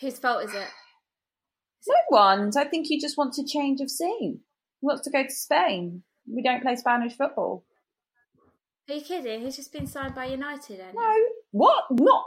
Whose 0.00 0.18
fault 0.18 0.44
is 0.44 0.52
it? 0.52 0.68
No 1.86 1.94
one's. 2.10 2.56
I 2.56 2.64
think 2.64 2.86
he 2.86 3.00
just 3.00 3.16
wants 3.16 3.38
a 3.38 3.46
change 3.46 3.80
of 3.80 3.90
scene. 3.90 4.40
He 4.80 4.86
wants 4.86 5.02
to 5.02 5.10
go 5.10 5.22
to 5.22 5.30
Spain. 5.30 6.02
We 6.30 6.42
don't 6.42 6.62
play 6.62 6.76
Spanish 6.76 7.16
football. 7.16 7.64
Are 8.88 8.94
you 8.94 9.00
kidding? 9.00 9.40
He's 9.40 9.56
just 9.56 9.72
been 9.72 9.86
signed 9.86 10.14
by 10.14 10.26
United. 10.26 10.80
No. 10.94 11.16
What? 11.52 11.84
Not. 11.90 12.24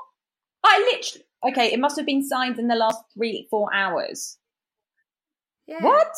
I 0.64 0.80
literally. 0.80 1.26
Okay, 1.48 1.74
it 1.74 1.80
must 1.80 1.98
have 1.98 2.06
been 2.06 2.26
signed 2.26 2.60
in 2.60 2.68
the 2.68 2.76
last 2.76 3.04
three, 3.14 3.48
four 3.50 3.74
hours. 3.74 4.38
Yeah. 5.68 5.84
What? 5.84 6.14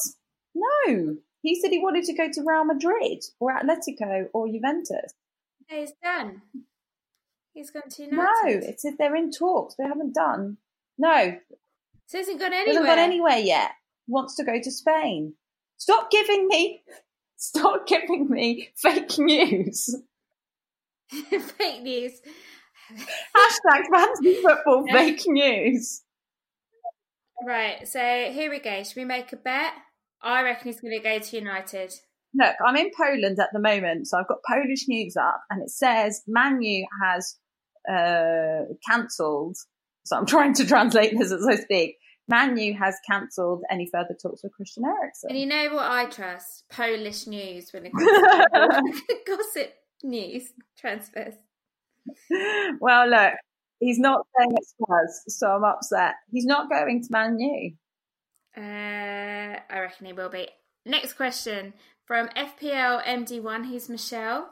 No. 0.54 1.18
He 1.42 1.60
said 1.60 1.72
he 1.72 1.80
wanted 1.80 2.06
to 2.06 2.14
go 2.14 2.30
to 2.32 2.44
Real 2.46 2.66
Madrid 2.66 3.24
or 3.40 3.54
Atletico 3.54 4.28
or 4.34 4.48
Juventus. 4.48 5.14
He's 5.68 5.92
done. 6.02 6.42
He's 7.54 7.70
gone 7.72 7.90
to 7.90 8.04
United. 8.04 8.18
No, 8.18 8.68
it 8.68 8.82
said 8.82 8.94
they're 8.98 9.16
in 9.16 9.32
talks. 9.32 9.76
They 9.76 9.84
haven't 9.84 10.14
done. 10.14 10.58
No, 10.98 11.36
he 12.14 12.18
hasn't 12.18 12.40
gone 12.40 12.54
anywhere. 12.54 12.68
hasn't 12.68 12.86
gone 12.86 13.00
anywhere 13.00 13.38
yet. 13.38 13.72
Wants 14.08 14.36
to 14.36 14.44
go 14.44 14.60
to 14.62 14.72
Spain. 14.72 15.34
Stop 15.78 16.12
giving 16.12 16.48
me, 16.48 16.84
stop 17.38 17.88
giving 17.88 18.30
me 18.30 18.70
fake 18.76 19.18
news. 19.18 19.96
Fake 21.58 21.84
news. 21.84 22.14
Hashtag 22.96 23.84
fancy 23.92 24.42
football 24.42 24.86
fake 24.92 25.24
news. 25.28 26.02
Right, 27.46 27.88
so 27.88 28.00
here 28.00 28.50
we 28.50 28.60
go. 28.60 28.84
Should 28.84 28.96
we 28.96 29.06
make 29.06 29.34
a 29.34 29.38
bet? 29.38 29.74
I 30.22 30.44
reckon 30.44 30.68
he's 30.72 30.80
going 30.80 30.98
to 30.98 31.04
go 31.04 31.20
to 31.20 31.36
United. 31.36 31.94
Look, 32.36 32.56
I'm 32.66 32.76
in 32.78 32.90
Poland 32.98 33.40
at 33.40 33.50
the 33.52 33.60
moment, 33.60 34.08
so 34.08 34.18
I've 34.18 34.28
got 34.28 34.38
Polish 34.48 34.88
news 34.88 35.16
up, 35.18 35.42
and 35.50 35.62
it 35.62 35.70
says 35.70 36.24
Manu 36.28 36.84
has 37.04 37.38
uh, 37.90 38.74
cancelled. 38.90 39.58
So 40.06 40.18
I'm 40.18 40.26
trying 40.28 40.54
to 40.56 40.66
translate 40.66 41.18
this 41.18 41.32
as 41.32 41.46
I 41.46 41.56
speak. 41.56 41.98
Manu 42.28 42.74
has 42.74 42.96
cancelled 43.10 43.64
any 43.70 43.90
further 43.92 44.16
talks 44.22 44.44
with 44.44 44.54
Christian 44.54 44.84
Eriksen. 44.86 45.30
And 45.32 45.40
you 45.40 45.46
know 45.46 45.76
what 45.76 45.92
I 45.92 46.06
trust? 46.06 46.64
Polish 46.72 47.28
news 47.28 47.72
when 47.74 47.86
it 47.86 47.92
comes 48.54 49.02
to 49.02 49.18
gossip 49.28 49.74
news 50.04 50.54
transfers. 50.78 51.36
well, 52.80 53.10
look, 53.10 53.34
he's 53.80 54.00
not 54.00 54.26
saying 54.38 54.54
at 54.54 54.66
Spurs, 54.66 55.24
so 55.28 55.48
I'm 55.48 55.64
upset. 55.64 56.16
He's 56.32 56.46
not 56.46 56.70
going 56.70 57.02
to 57.02 57.08
Manu. 57.12 57.72
Uh, 58.56 59.60
I 59.70 59.80
reckon 59.80 60.06
he 60.06 60.14
will 60.14 60.30
be. 60.30 60.48
Next 60.86 61.14
question 61.14 61.74
from 62.06 62.28
FPL 62.30 63.04
MD1. 63.06 63.66
He's 63.70 63.90
Michelle. 63.90 64.50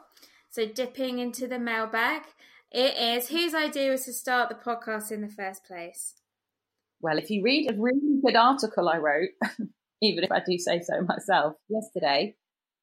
So 0.50 0.66
dipping 0.66 1.18
into 1.18 1.46
the 1.46 1.58
mailbag, 1.58 2.22
it 2.70 2.96
is 2.96 3.28
whose 3.28 3.54
idea 3.54 3.90
was 3.90 4.04
to 4.06 4.12
start 4.12 4.48
the 4.48 4.54
podcast 4.54 5.10
in 5.10 5.20
the 5.20 5.28
first 5.28 5.64
place? 5.64 6.14
Well, 7.00 7.18
if 7.18 7.30
you 7.30 7.42
read 7.42 7.70
a 7.70 7.74
really 7.74 8.20
good 8.24 8.36
article 8.36 8.88
I 8.88 8.98
wrote, 8.98 9.30
even 10.02 10.24
if 10.24 10.30
I 10.30 10.40
do 10.40 10.56
say 10.58 10.80
so 10.80 11.00
myself, 11.02 11.54
yesterday, 11.68 12.36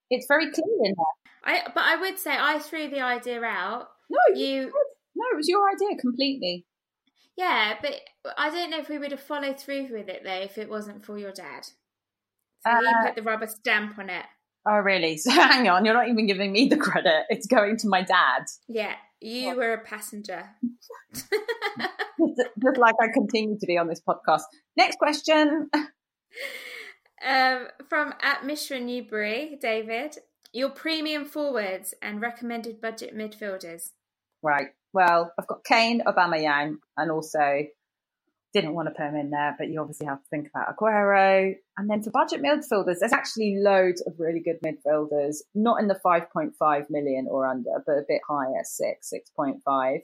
it's 0.09 0.27
very 0.27 0.51
clear 0.51 0.65
in 0.83 0.95
there. 0.95 1.05
I 1.43 1.61
but 1.73 1.83
I 1.83 1.95
would 1.95 2.19
say 2.19 2.35
I 2.37 2.59
threw 2.59 2.89
the 2.89 3.01
idea 3.01 3.41
out. 3.43 3.89
No, 4.09 4.17
you, 4.35 4.63
no, 5.15 5.25
it 5.31 5.37
was 5.37 5.47
your 5.47 5.61
idea 5.69 5.97
completely. 5.99 6.65
yeah, 7.37 7.75
but 7.81 7.95
I 8.37 8.49
don't 8.49 8.69
know 8.71 8.79
if 8.79 8.89
we 8.89 8.97
would 8.97 9.11
have 9.11 9.19
followed 9.21 9.59
through 9.59 9.89
with 9.91 10.09
it 10.09 10.21
though 10.23 10.31
if 10.41 10.57
it 10.57 10.69
wasn't 10.69 11.05
for 11.05 11.17
your 11.17 11.31
dad. 11.31 11.65
So 12.65 12.71
Uh, 12.71 12.79
he 12.81 13.07
put 13.07 13.15
the 13.15 13.21
rubber 13.23 13.47
stamp 13.47 13.97
on 13.99 14.09
it. 14.09 14.25
Oh, 14.67 14.77
really? 14.77 15.17
So 15.23 15.31
hang 15.31 15.69
on, 15.69 15.85
you're 15.85 15.93
not 15.93 16.09
even 16.09 16.27
giving 16.27 16.51
me 16.51 16.67
the 16.67 16.77
credit. 16.77 17.25
It's 17.29 17.47
going 17.47 17.77
to 17.77 17.87
my 17.87 18.01
dad. 18.01 18.43
Yeah, 18.67 18.95
you 19.21 19.47
What? 19.47 19.57
were 19.57 19.73
a 19.73 19.83
passenger. 19.83 20.49
Just 22.61 22.77
like 22.77 22.95
I 23.01 23.07
continue 23.13 23.57
to 23.59 23.65
be 23.65 23.77
on 23.77 23.87
this 23.87 24.01
podcast. 24.01 24.41
Next 24.75 24.97
question. 24.97 25.69
um, 27.25 27.67
from 27.87 28.13
at 28.21 28.45
Mishra 28.45 28.79
Newbury, 28.79 29.57
David. 29.61 30.17
your 30.51 30.69
premium 30.69 31.25
forwards 31.25 31.93
and 32.01 32.21
recommended 32.21 32.81
budget 32.81 33.15
midfielders. 33.15 33.91
Right. 34.41 34.67
Well, 34.93 35.31
I've 35.37 35.47
got 35.47 35.63
Kane, 35.63 36.01
Aubameyang, 36.05 36.77
and 36.97 37.11
also 37.11 37.63
didn't 38.53 38.73
want 38.73 38.87
to 38.87 38.93
put 38.95 39.05
him 39.05 39.15
in 39.15 39.29
there, 39.29 39.55
but 39.57 39.69
you 39.69 39.79
obviously 39.79 40.07
have 40.07 40.21
to 40.21 40.29
think 40.29 40.49
about 40.49 40.75
Aguero. 40.75 41.53
And 41.77 41.89
then 41.89 42.01
for 42.01 42.09
budget 42.09 42.41
midfielders, 42.41 42.97
there's 42.99 43.13
actually 43.13 43.57
loads 43.59 44.01
of 44.01 44.13
really 44.17 44.39
good 44.39 44.59
midfielders, 44.65 45.37
not 45.53 45.79
in 45.79 45.87
the 45.87 45.99
5.5 46.03 46.85
million 46.89 47.27
or 47.29 47.45
under, 47.45 47.83
but 47.85 47.93
a 47.93 48.03
bit 48.07 48.21
higher, 48.27 48.63
6, 48.63 49.13
6.5. 49.37 49.99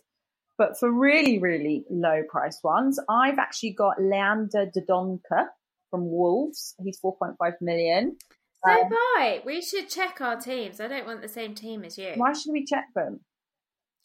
But 0.58 0.78
for 0.80 0.92
really, 0.92 1.40
really 1.40 1.86
low 1.90 2.22
price 2.30 2.60
ones, 2.64 3.00
I've 3.10 3.40
actually 3.40 3.72
got 3.72 4.00
Leander 4.00 4.68
Dendoncker 4.68 5.48
from 5.90 6.10
Wolves. 6.10 6.76
He's 6.84 7.00
4.5 7.00 7.36
million. 7.62 8.16
So 8.64 8.72
Um, 8.72 8.90
bye. 8.90 9.42
We 9.46 9.62
should 9.62 9.90
check 9.90 10.22
our 10.22 10.40
teams. 10.40 10.80
I 10.80 10.88
don't 10.88 11.06
want 11.06 11.22
the 11.22 11.28
same 11.28 11.56
team 11.56 11.84
as 11.84 11.98
you. 11.98 12.14
Why 12.16 12.34
should 12.34 12.52
we 12.52 12.64
check 12.64 12.86
them? 12.96 13.22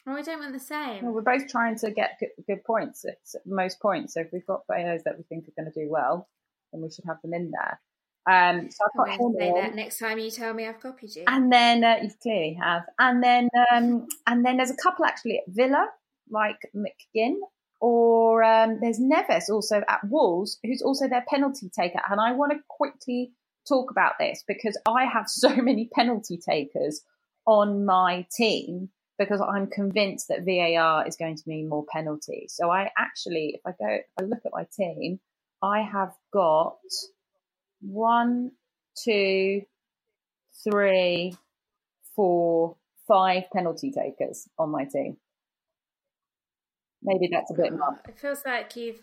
Oh, 0.06 0.14
I 0.14 0.22
don't 0.22 0.40
want 0.40 0.52
the 0.52 0.60
same. 0.60 1.04
Well, 1.04 1.12
we're 1.12 1.22
both 1.22 1.48
trying 1.48 1.76
to 1.78 1.90
get 1.90 2.18
good, 2.18 2.30
good 2.46 2.64
points, 2.64 3.04
it's 3.04 3.36
most 3.46 3.80
points. 3.80 4.14
So 4.14 4.20
if 4.20 4.28
we've 4.32 4.46
got 4.46 4.66
players 4.66 5.02
that 5.04 5.16
we 5.16 5.24
think 5.24 5.44
are 5.48 5.62
going 5.62 5.72
to 5.72 5.80
do 5.80 5.90
well, 5.90 6.28
then 6.72 6.82
we 6.82 6.90
should 6.90 7.04
have 7.06 7.20
them 7.22 7.34
in 7.34 7.50
there. 7.50 7.80
Um, 8.26 8.70
so 8.70 8.84
I've 8.84 9.18
got 9.18 9.32
say 9.38 9.52
that 9.52 9.74
next 9.74 9.98
time 9.98 10.18
you 10.18 10.30
tell 10.30 10.52
me 10.52 10.66
I've 10.66 10.80
copied 10.80 11.16
you. 11.16 11.24
And 11.26 11.52
then 11.52 11.82
uh, 11.82 11.96
you 12.02 12.10
clearly 12.22 12.58
have. 12.62 12.82
And 12.98 13.22
then 13.22 13.48
um, 13.72 14.06
and 14.26 14.44
then 14.44 14.56
there's 14.56 14.70
a 14.70 14.76
couple 14.76 15.04
actually 15.04 15.38
at 15.38 15.44
Villa, 15.48 15.86
like 16.28 16.58
McGinn, 16.76 17.36
or 17.80 18.42
um, 18.44 18.78
there's 18.80 19.00
Neves 19.00 19.48
also 19.48 19.82
at 19.88 20.00
Wolves, 20.04 20.58
who's 20.62 20.82
also 20.82 21.08
their 21.08 21.24
penalty 21.28 21.70
taker. 21.70 22.00
And 22.10 22.20
I 22.20 22.32
want 22.32 22.52
to 22.52 22.58
quickly 22.68 23.32
talk 23.66 23.90
about 23.90 24.14
this 24.18 24.44
because 24.46 24.78
I 24.86 25.06
have 25.06 25.24
so 25.28 25.56
many 25.56 25.88
penalty 25.92 26.38
takers 26.38 27.02
on 27.46 27.86
my 27.86 28.26
team 28.36 28.90
because 29.20 29.42
I'm 29.42 29.66
convinced 29.66 30.28
that 30.28 30.46
VAR 30.46 31.06
is 31.06 31.14
going 31.14 31.36
to 31.36 31.42
mean 31.46 31.68
more 31.68 31.84
penalties. 31.92 32.54
So 32.56 32.70
I 32.70 32.90
actually, 32.96 33.52
if 33.54 33.60
I 33.66 33.72
go, 33.78 33.96
if 33.96 34.06
I 34.18 34.22
look 34.24 34.40
at 34.46 34.52
my 34.52 34.66
team, 34.74 35.20
I 35.62 35.82
have 35.82 36.14
got 36.32 36.78
one, 37.82 38.52
two, 39.04 39.60
three, 40.64 41.36
four, 42.16 42.76
five 43.06 43.44
penalty 43.52 43.92
takers 43.92 44.48
on 44.58 44.70
my 44.70 44.86
team. 44.86 45.18
Maybe 47.02 47.28
that's 47.30 47.50
a 47.50 47.54
bit 47.54 47.74
much. 47.74 47.98
It 48.08 48.18
feels 48.18 48.42
like 48.46 48.74
you've 48.74 49.00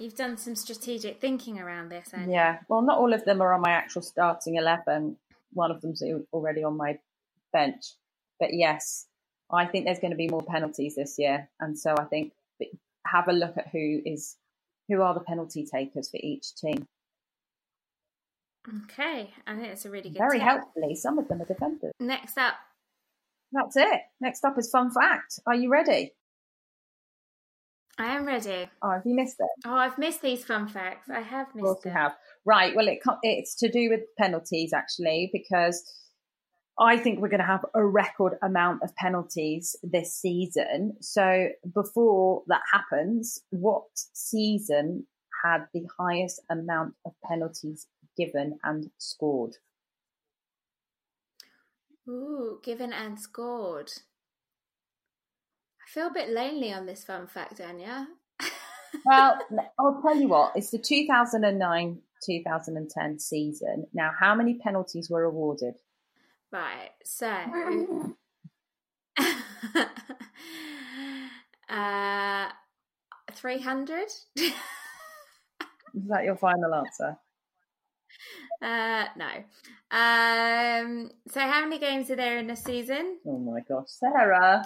you've 0.00 0.16
done 0.16 0.36
some 0.36 0.56
strategic 0.56 1.20
thinking 1.20 1.60
around 1.60 1.90
this, 1.90 2.08
and 2.12 2.28
Yeah. 2.28 2.58
Well, 2.68 2.82
not 2.82 2.98
all 2.98 3.14
of 3.14 3.24
them 3.24 3.40
are 3.40 3.52
on 3.52 3.60
my 3.60 3.70
actual 3.70 4.02
starting 4.02 4.56
11. 4.56 5.16
One 5.52 5.70
of 5.70 5.80
them's 5.80 6.02
already 6.32 6.64
on 6.64 6.76
my 6.76 6.98
bench. 7.52 7.84
But 8.40 8.48
yes, 8.52 9.06
I 9.52 9.66
think 9.66 9.84
there's 9.84 9.98
going 9.98 10.12
to 10.12 10.16
be 10.16 10.28
more 10.28 10.42
penalties 10.42 10.94
this 10.96 11.18
year. 11.18 11.48
And 11.60 11.78
so 11.78 11.94
I 11.98 12.04
think 12.04 12.32
have 13.06 13.28
a 13.28 13.32
look 13.32 13.56
at 13.56 13.68
who 13.68 14.00
is 14.04 14.36
who 14.88 15.02
are 15.02 15.14
the 15.14 15.20
penalty 15.20 15.64
takers 15.66 16.10
for 16.10 16.18
each 16.22 16.54
team. 16.56 16.86
Okay, 18.84 19.30
I 19.46 19.54
think 19.56 19.68
it's 19.68 19.84
a 19.86 19.90
really 19.90 20.10
good. 20.10 20.18
Very 20.18 20.38
tip. 20.38 20.46
helpfully, 20.48 20.94
some 20.94 21.18
of 21.18 21.28
them 21.28 21.40
are 21.40 21.46
defenders. 21.46 21.92
Next 21.98 22.36
up, 22.36 22.54
That's 23.52 23.76
it. 23.76 24.00
Next 24.20 24.44
up 24.44 24.58
is 24.58 24.70
fun 24.70 24.90
fact. 24.90 25.40
Are 25.46 25.54
you 25.54 25.70
ready? 25.70 26.12
I 27.98 28.16
am 28.16 28.24
ready. 28.26 28.68
Oh, 28.82 28.90
have 28.92 29.02
you 29.04 29.14
missed 29.14 29.36
it? 29.40 29.48
Oh, 29.66 29.74
I've 29.74 29.98
missed 29.98 30.22
these 30.22 30.44
fun 30.44 30.68
facts. 30.68 31.08
I 31.10 31.20
have 31.20 31.48
Of 31.48 31.52
course 31.60 31.76
missed 31.76 31.84
we 31.84 31.90
it. 31.90 31.94
have. 31.94 32.16
Right. 32.44 32.74
Well, 32.74 32.88
it 32.88 33.00
it's 33.22 33.54
to 33.56 33.70
do 33.70 33.90
with 33.90 34.00
penalties 34.18 34.72
actually, 34.72 35.30
because 35.32 35.82
I 36.80 36.96
think 36.96 37.20
we're 37.20 37.28
going 37.28 37.40
to 37.40 37.46
have 37.46 37.66
a 37.74 37.84
record 37.84 38.38
amount 38.42 38.82
of 38.82 38.96
penalties 38.96 39.76
this 39.82 40.14
season. 40.14 40.96
So 41.02 41.50
before 41.74 42.42
that 42.46 42.62
happens, 42.72 43.38
what 43.50 43.84
season 43.94 45.06
had 45.44 45.66
the 45.74 45.86
highest 45.98 46.40
amount 46.50 46.94
of 47.04 47.12
penalties 47.22 47.86
given 48.16 48.58
and 48.64 48.90
scored? 48.96 49.58
Ooh, 52.08 52.60
given 52.64 52.94
and 52.94 53.20
scored. 53.20 53.92
I 55.86 55.90
feel 55.92 56.06
a 56.06 56.14
bit 56.14 56.30
lonely 56.30 56.72
on 56.72 56.86
this 56.86 57.04
fun 57.04 57.26
fact, 57.26 57.60
Anya. 57.60 58.08
Well, 59.04 59.38
I'll 59.78 60.02
tell 60.02 60.16
you 60.16 60.26
what. 60.26 60.56
It's 60.56 60.72
the 60.72 60.78
2009 60.78 61.98
2010 62.26 63.18
season. 63.20 63.86
Now, 63.94 64.10
how 64.18 64.34
many 64.34 64.54
penalties 64.54 65.08
were 65.08 65.22
awarded? 65.22 65.74
Right, 66.52 66.90
so 67.04 67.26
uh 71.68 72.48
300 73.32 74.08
Is 74.36 74.52
that 76.08 76.24
your 76.24 76.36
final 76.36 76.74
answer? 76.74 77.16
uh 78.62 79.06
no. 79.16 79.30
Um 79.90 81.10
so 81.28 81.40
how 81.40 81.62
many 81.62 81.78
games 81.78 82.10
are 82.10 82.16
there 82.16 82.38
in 82.38 82.50
a 82.50 82.56
season? 82.56 83.18
Oh 83.26 83.38
my 83.38 83.60
gosh, 83.68 83.88
Sarah. 83.88 84.64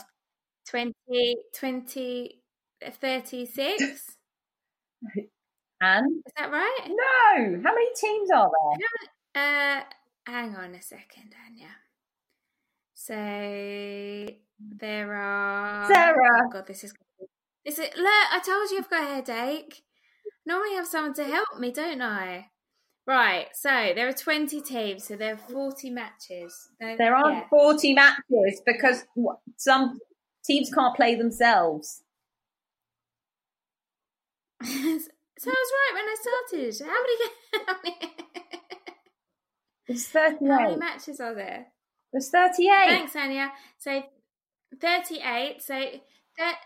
20 0.69 1.37
20 1.55 2.43
36 3.01 4.17
is 5.97 6.33
that 6.37 6.51
right? 6.51 6.89
No, 6.89 7.61
how 7.63 7.75
many 7.75 7.89
teams 7.95 8.31
are 8.31 8.51
there? 8.51 8.79
uh 9.35 9.83
hang 10.27 10.57
on 10.57 10.75
a 10.75 10.83
second 10.83 11.35
anya 11.47 11.69
so 12.95 13.15
there 14.59 15.15
are 15.15 15.87
Sarah. 15.93 16.43
oh 16.47 16.51
god 16.51 16.67
this 16.67 16.85
is 16.85 16.95
is 17.65 17.79
it 17.79 17.97
look 17.97 18.07
i 18.33 18.41
told 18.45 18.71
you 18.71 18.79
i've 18.79 18.91
got 18.91 19.03
a 19.03 19.15
headache 19.15 19.83
normally 20.47 20.71
I 20.73 20.77
have 20.77 20.87
someone 20.87 21.15
to 21.15 21.25
help 21.25 21.59
me 21.59 21.73
don't 21.73 22.01
i 22.03 22.47
right 23.07 23.49
so 23.55 23.93
there 23.95 24.09
are 24.09 24.13
20 24.13 24.61
teams 24.63 25.05
so 25.05 25.17
there 25.17 25.35
are 25.35 25.37
40 25.37 25.91
matches 25.91 26.69
No, 26.81 26.97
There 26.97 27.15
aren't 27.15 27.37
yeah. 27.37 27.49
40 27.51 27.95
matches 27.95 28.63
because 28.65 29.05
some 29.57 29.99
teams 30.45 30.71
can't 30.73 30.95
play 30.95 31.15
themselves. 31.15 32.03
so 34.63 34.69
i 34.71 34.95
was 34.95 35.71
right 35.77 35.93
when 35.95 36.05
i 36.05 36.17
started 36.21 36.75
how 36.87 37.03
many, 37.03 37.67
how 37.67 37.77
many, 37.85 38.54
There's 39.87 40.13
how 40.13 40.31
many 40.41 40.75
38. 40.75 40.79
matches 40.79 41.21
are 41.21 41.35
there 41.35 41.67
There's 42.13 42.31
38. 42.31 42.89
Thanks, 42.89 43.17
Anya. 43.17 43.53
So 43.79 44.03
38. 44.81 45.63
So 45.63 45.75
thir- 46.39 46.59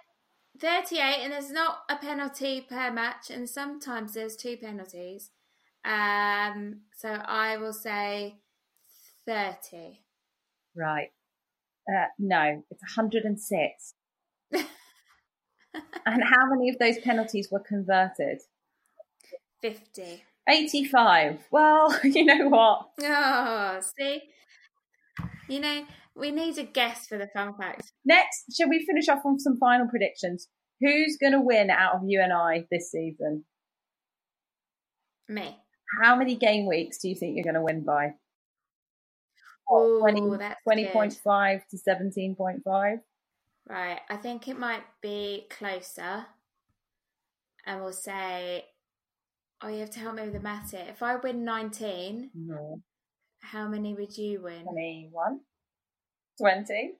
38, 0.60 1.00
and 1.22 1.32
there's 1.32 1.50
not 1.50 1.78
a 1.88 1.96
penalty 1.96 2.66
per 2.68 2.90
match, 2.90 3.30
and 3.30 3.48
sometimes 3.48 4.14
there's 4.14 4.36
two 4.36 4.56
penalties. 4.56 5.30
Um, 5.84 6.80
so 6.96 7.08
I 7.10 7.56
will 7.56 7.72
say 7.72 8.40
30. 9.26 10.00
Right. 10.76 11.10
Uh, 11.88 12.06
no, 12.18 12.62
it's 12.70 12.82
106. 12.82 13.94
and 14.52 14.64
how 16.04 16.46
many 16.50 16.68
of 16.68 16.78
those 16.78 16.98
penalties 16.98 17.48
were 17.50 17.60
converted? 17.60 18.42
50. 19.62 20.24
85. 20.48 21.46
Well, 21.50 21.98
you 22.04 22.24
know 22.24 22.48
what? 22.48 22.88
Oh, 23.02 23.80
see? 23.98 24.22
You 25.48 25.60
know, 25.60 25.84
we 26.14 26.30
need 26.30 26.58
a 26.58 26.64
guess 26.64 27.06
for 27.06 27.18
the 27.18 27.28
fun 27.28 27.54
fact. 27.58 27.92
Next, 28.04 28.56
should 28.56 28.68
we 28.68 28.84
finish 28.84 29.08
off 29.08 29.24
on 29.24 29.38
some 29.38 29.56
final 29.58 29.86
predictions? 29.88 30.48
Who's 30.80 31.16
going 31.20 31.32
to 31.32 31.40
win 31.40 31.70
out 31.70 31.94
of 31.96 32.02
you 32.06 32.20
and 32.20 32.32
I 32.32 32.64
this 32.70 32.90
season? 32.90 33.44
Me. 35.28 35.58
How 36.02 36.16
many 36.16 36.36
game 36.36 36.66
weeks 36.66 36.98
do 36.98 37.08
you 37.08 37.14
think 37.14 37.36
you're 37.36 37.44
going 37.44 37.54
to 37.54 37.62
win 37.62 37.84
by? 37.84 38.12
Ooh, 39.72 39.98
20, 40.00 40.38
that's 40.38 40.60
20.5 40.66 41.60
to 41.70 41.76
17.5? 41.76 43.00
Right. 43.68 44.00
I 44.08 44.16
think 44.16 44.48
it 44.48 44.58
might 44.58 44.84
be 45.02 45.46
closer. 45.50 46.26
And 47.66 47.82
we'll 47.82 47.92
say, 47.92 48.64
oh, 49.62 49.68
you 49.68 49.80
have 49.80 49.90
to 49.90 50.00
help 50.00 50.14
me 50.16 50.22
with 50.22 50.32
the 50.32 50.40
math 50.40 50.70
here. 50.70 50.86
If 50.88 51.02
I 51.02 51.16
win 51.16 51.44
19, 51.44 52.30
No. 52.34 52.80
how 53.40 53.68
many 53.68 53.94
would 53.94 54.16
you 54.16 54.42
win? 54.42 54.64
21? 54.64 55.40
20? 56.40 56.92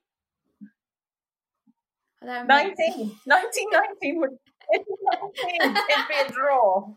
I 2.23 2.43
19? 2.43 2.47
19, 2.47 3.17
19 3.27 4.21
would 4.21 4.31
it'd 4.75 4.87
be 4.87 5.61
19. 5.61 5.77
It'd 5.77 6.09
be 6.09 6.15
a 6.27 6.33
draw. 6.33 6.95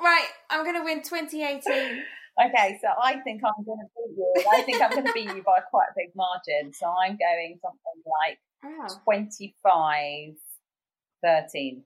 Right. 0.00 0.28
I'm 0.50 0.64
going 0.64 0.76
to 0.76 0.84
win 0.84 1.02
2018. 1.02 2.02
Okay, 2.36 2.78
so 2.82 2.88
I 3.00 3.20
think 3.20 3.42
I'm 3.44 3.64
going 3.64 3.78
to 3.78 3.86
beat 3.94 4.16
you. 4.16 4.44
I 4.52 4.62
think 4.62 4.82
I'm 4.82 4.90
going 4.90 5.06
to 5.06 5.12
beat 5.12 5.34
you 5.34 5.42
by 5.42 5.60
quite 5.70 5.86
a 5.90 5.94
big 5.96 6.10
margin. 6.16 6.72
So 6.72 6.86
I'm 6.86 7.16
going 7.16 7.58
something 7.62 8.02
like 8.22 8.38
Wow. 8.64 8.86
25 9.04 10.34
13. 11.22 11.84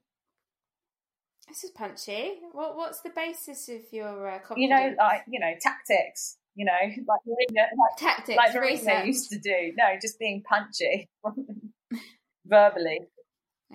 This 1.49 1.63
is 1.63 1.71
punchy. 1.71 2.35
What 2.51 2.77
What's 2.77 3.01
the 3.01 3.09
basis 3.09 3.67
of 3.69 3.81
your 3.91 4.27
uh, 4.29 4.39
confidence? 4.39 4.57
You 4.61 4.69
know, 4.69 4.95
like, 4.99 5.21
you 5.27 5.39
know, 5.39 5.51
tactics. 5.59 6.37
you 6.55 6.65
know, 6.65 6.71
like 6.81 7.19
Mourinho, 7.27 7.55
like, 7.55 7.97
Tactics, 7.97 8.37
like 8.37 8.53
research. 8.61 9.05
used 9.07 9.29
to 9.31 9.39
do. 9.39 9.73
No, 9.75 9.85
just 10.01 10.19
being 10.19 10.43
punchy 10.43 11.09
verbally. 12.45 12.99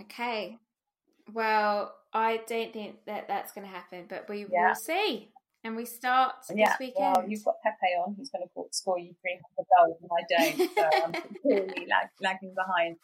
Okay. 0.02 0.56
Well, 1.32 1.94
I 2.12 2.40
don't 2.46 2.72
think 2.72 2.96
that 3.06 3.28
that's 3.28 3.52
going 3.52 3.66
to 3.66 3.72
happen, 3.72 4.04
but 4.08 4.28
we 4.28 4.46
Yeah. 4.50 4.68
will 4.68 4.74
see. 4.74 5.30
And 5.64 5.76
we 5.76 5.87
start 5.87 6.34
Yeah, 6.54 6.68
this 6.68 6.76
weekend. 6.78 7.16
well, 7.16 7.24
you've 7.26 7.42
got 7.44 7.54
Pepe 7.62 7.94
on. 8.06 8.14
He's 8.18 8.30
going 8.30 8.46
to 8.46 8.64
score 8.70 8.98
you 8.98 9.14
300 9.22 9.66
goals, 9.76 9.96
and 10.02 10.10
I 10.12 10.22
don't. 10.28 10.70
So 10.76 11.04
I'm 11.06 11.12
completely 11.22 11.87
lag, 11.88 12.08
lagging 12.20 12.54
behind. 12.54 12.96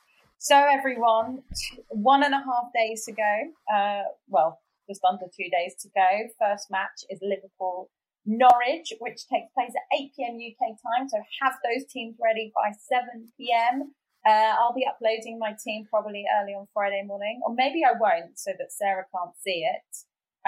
So, 0.42 0.56
everyone, 0.56 1.42
one 1.90 2.22
and 2.22 2.32
a 2.32 2.38
half 2.38 2.72
days 2.74 3.04
to 3.04 3.12
go. 3.12 3.34
Uh, 3.70 4.04
well, 4.26 4.58
just 4.88 5.04
under 5.04 5.26
two 5.26 5.50
days 5.52 5.74
to 5.82 5.88
go. 5.94 6.08
First 6.40 6.70
match 6.70 7.04
is 7.10 7.18
Liverpool 7.20 7.90
Norwich, 8.24 8.94
which 9.00 9.28
takes 9.28 9.52
place 9.52 9.76
at 9.76 9.98
8 10.00 10.12
p.m. 10.16 10.38
UK 10.40 10.80
time. 10.80 11.10
So, 11.10 11.18
have 11.42 11.56
those 11.62 11.84
teams 11.92 12.16
ready 12.24 12.52
by 12.56 12.72
7 12.72 13.28
p.m. 13.36 13.92
Uh, 14.26 14.56
I'll 14.56 14.72
be 14.72 14.88
uploading 14.88 15.38
my 15.38 15.52
team 15.62 15.84
probably 15.90 16.24
early 16.40 16.54
on 16.54 16.66
Friday 16.72 17.04
morning, 17.06 17.42
or 17.44 17.54
maybe 17.54 17.82
I 17.84 17.92
won't, 18.00 18.38
so 18.38 18.52
that 18.58 18.72
Sarah 18.72 19.04
can't 19.14 19.36
see 19.44 19.68
it. 19.68 19.96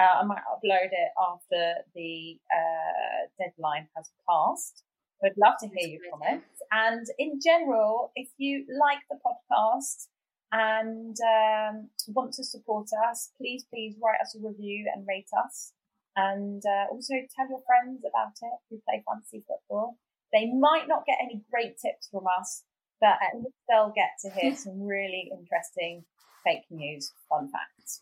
Uh, 0.01 0.21
I 0.21 0.23
might 0.23 0.41
upload 0.49 0.89
it 0.89 1.11
after 1.21 1.85
the 1.93 2.39
uh, 2.49 3.29
deadline 3.37 3.87
has 3.95 4.09
passed. 4.27 4.81
I'd 5.23 5.37
love 5.37 5.55
to 5.61 5.67
hear 5.67 5.87
your 5.87 6.01
comments. 6.11 6.61
And 6.71 7.05
in 7.17 7.39
general, 7.43 8.11
if 8.15 8.29
you 8.37 8.65
like 8.79 8.99
the 9.09 9.17
podcast 9.23 10.07
and 10.51 11.15
um, 11.21 11.89
want 12.07 12.33
to 12.33 12.43
support 12.43 12.87
us, 13.09 13.31
please, 13.37 13.65
please 13.73 13.95
write 14.03 14.21
us 14.21 14.35
a 14.35 14.45
review 14.45 14.91
and 14.93 15.05
rate 15.07 15.29
us. 15.45 15.73
And 16.15 16.61
uh, 16.65 16.91
also 16.91 17.13
tell 17.35 17.49
your 17.49 17.61
friends 17.65 18.03
about 18.07 18.33
it 18.41 18.57
who 18.69 18.81
play 18.87 19.03
fantasy 19.07 19.43
football. 19.47 19.97
They 20.31 20.51
might 20.51 20.87
not 20.87 21.05
get 21.05 21.17
any 21.21 21.41
great 21.51 21.77
tips 21.79 22.09
from 22.11 22.25
us, 22.39 22.63
but 22.99 23.17
at 23.21 23.35
least 23.35 23.55
they'll 23.69 23.93
get 23.95 24.11
to 24.21 24.29
hear 24.29 24.55
some 24.63 24.81
really 24.81 25.31
interesting 25.31 26.03
fake 26.43 26.65
news, 26.69 27.11
fun 27.29 27.49
facts. 27.49 28.01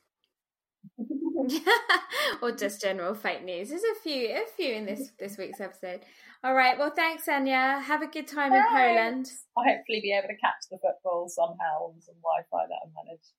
or 2.41 2.51
just 2.51 2.81
general 2.81 3.13
fake 3.13 3.43
news. 3.43 3.69
There's 3.69 3.83
a 3.83 3.99
few, 4.01 4.29
a 4.29 4.45
few 4.55 4.73
in 4.73 4.85
this 4.85 5.11
this 5.19 5.37
week's 5.37 5.61
episode. 5.61 6.01
All 6.43 6.55
right. 6.55 6.77
Well, 6.77 6.91
thanks, 6.95 7.27
Anya. 7.27 7.81
Have 7.85 8.01
a 8.01 8.07
good 8.07 8.27
time 8.27 8.51
in 8.51 8.63
Poland. 8.63 9.31
I'll 9.55 9.63
hopefully 9.63 10.01
be 10.01 10.11
able 10.11 10.27
to 10.27 10.37
catch 10.37 10.67
the 10.71 10.79
football 10.79 11.29
somehow 11.29 11.89
on 11.89 12.01
some 12.01 12.15
Wi-Fi 12.21 12.65
that 12.67 12.79
I 12.81 12.89
managed. 12.97 13.31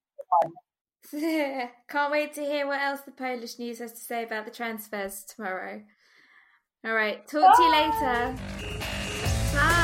Can't 1.89 2.13
wait 2.13 2.33
to 2.35 2.43
hear 2.43 2.67
what 2.67 2.81
else 2.81 3.01
the 3.01 3.11
Polish 3.11 3.59
news 3.59 3.81
has 3.81 3.93
to 3.93 4.01
say 4.01 4.23
about 4.23 4.45
the 4.45 4.53
transfers 4.53 5.25
tomorrow. 5.25 5.83
All 6.85 6.95
right. 6.95 7.27
Talk 7.27 7.57
to 7.57 7.63
you 7.63 7.73
later. 7.73 8.37
Bye. 9.53 9.69
later. 9.69 9.82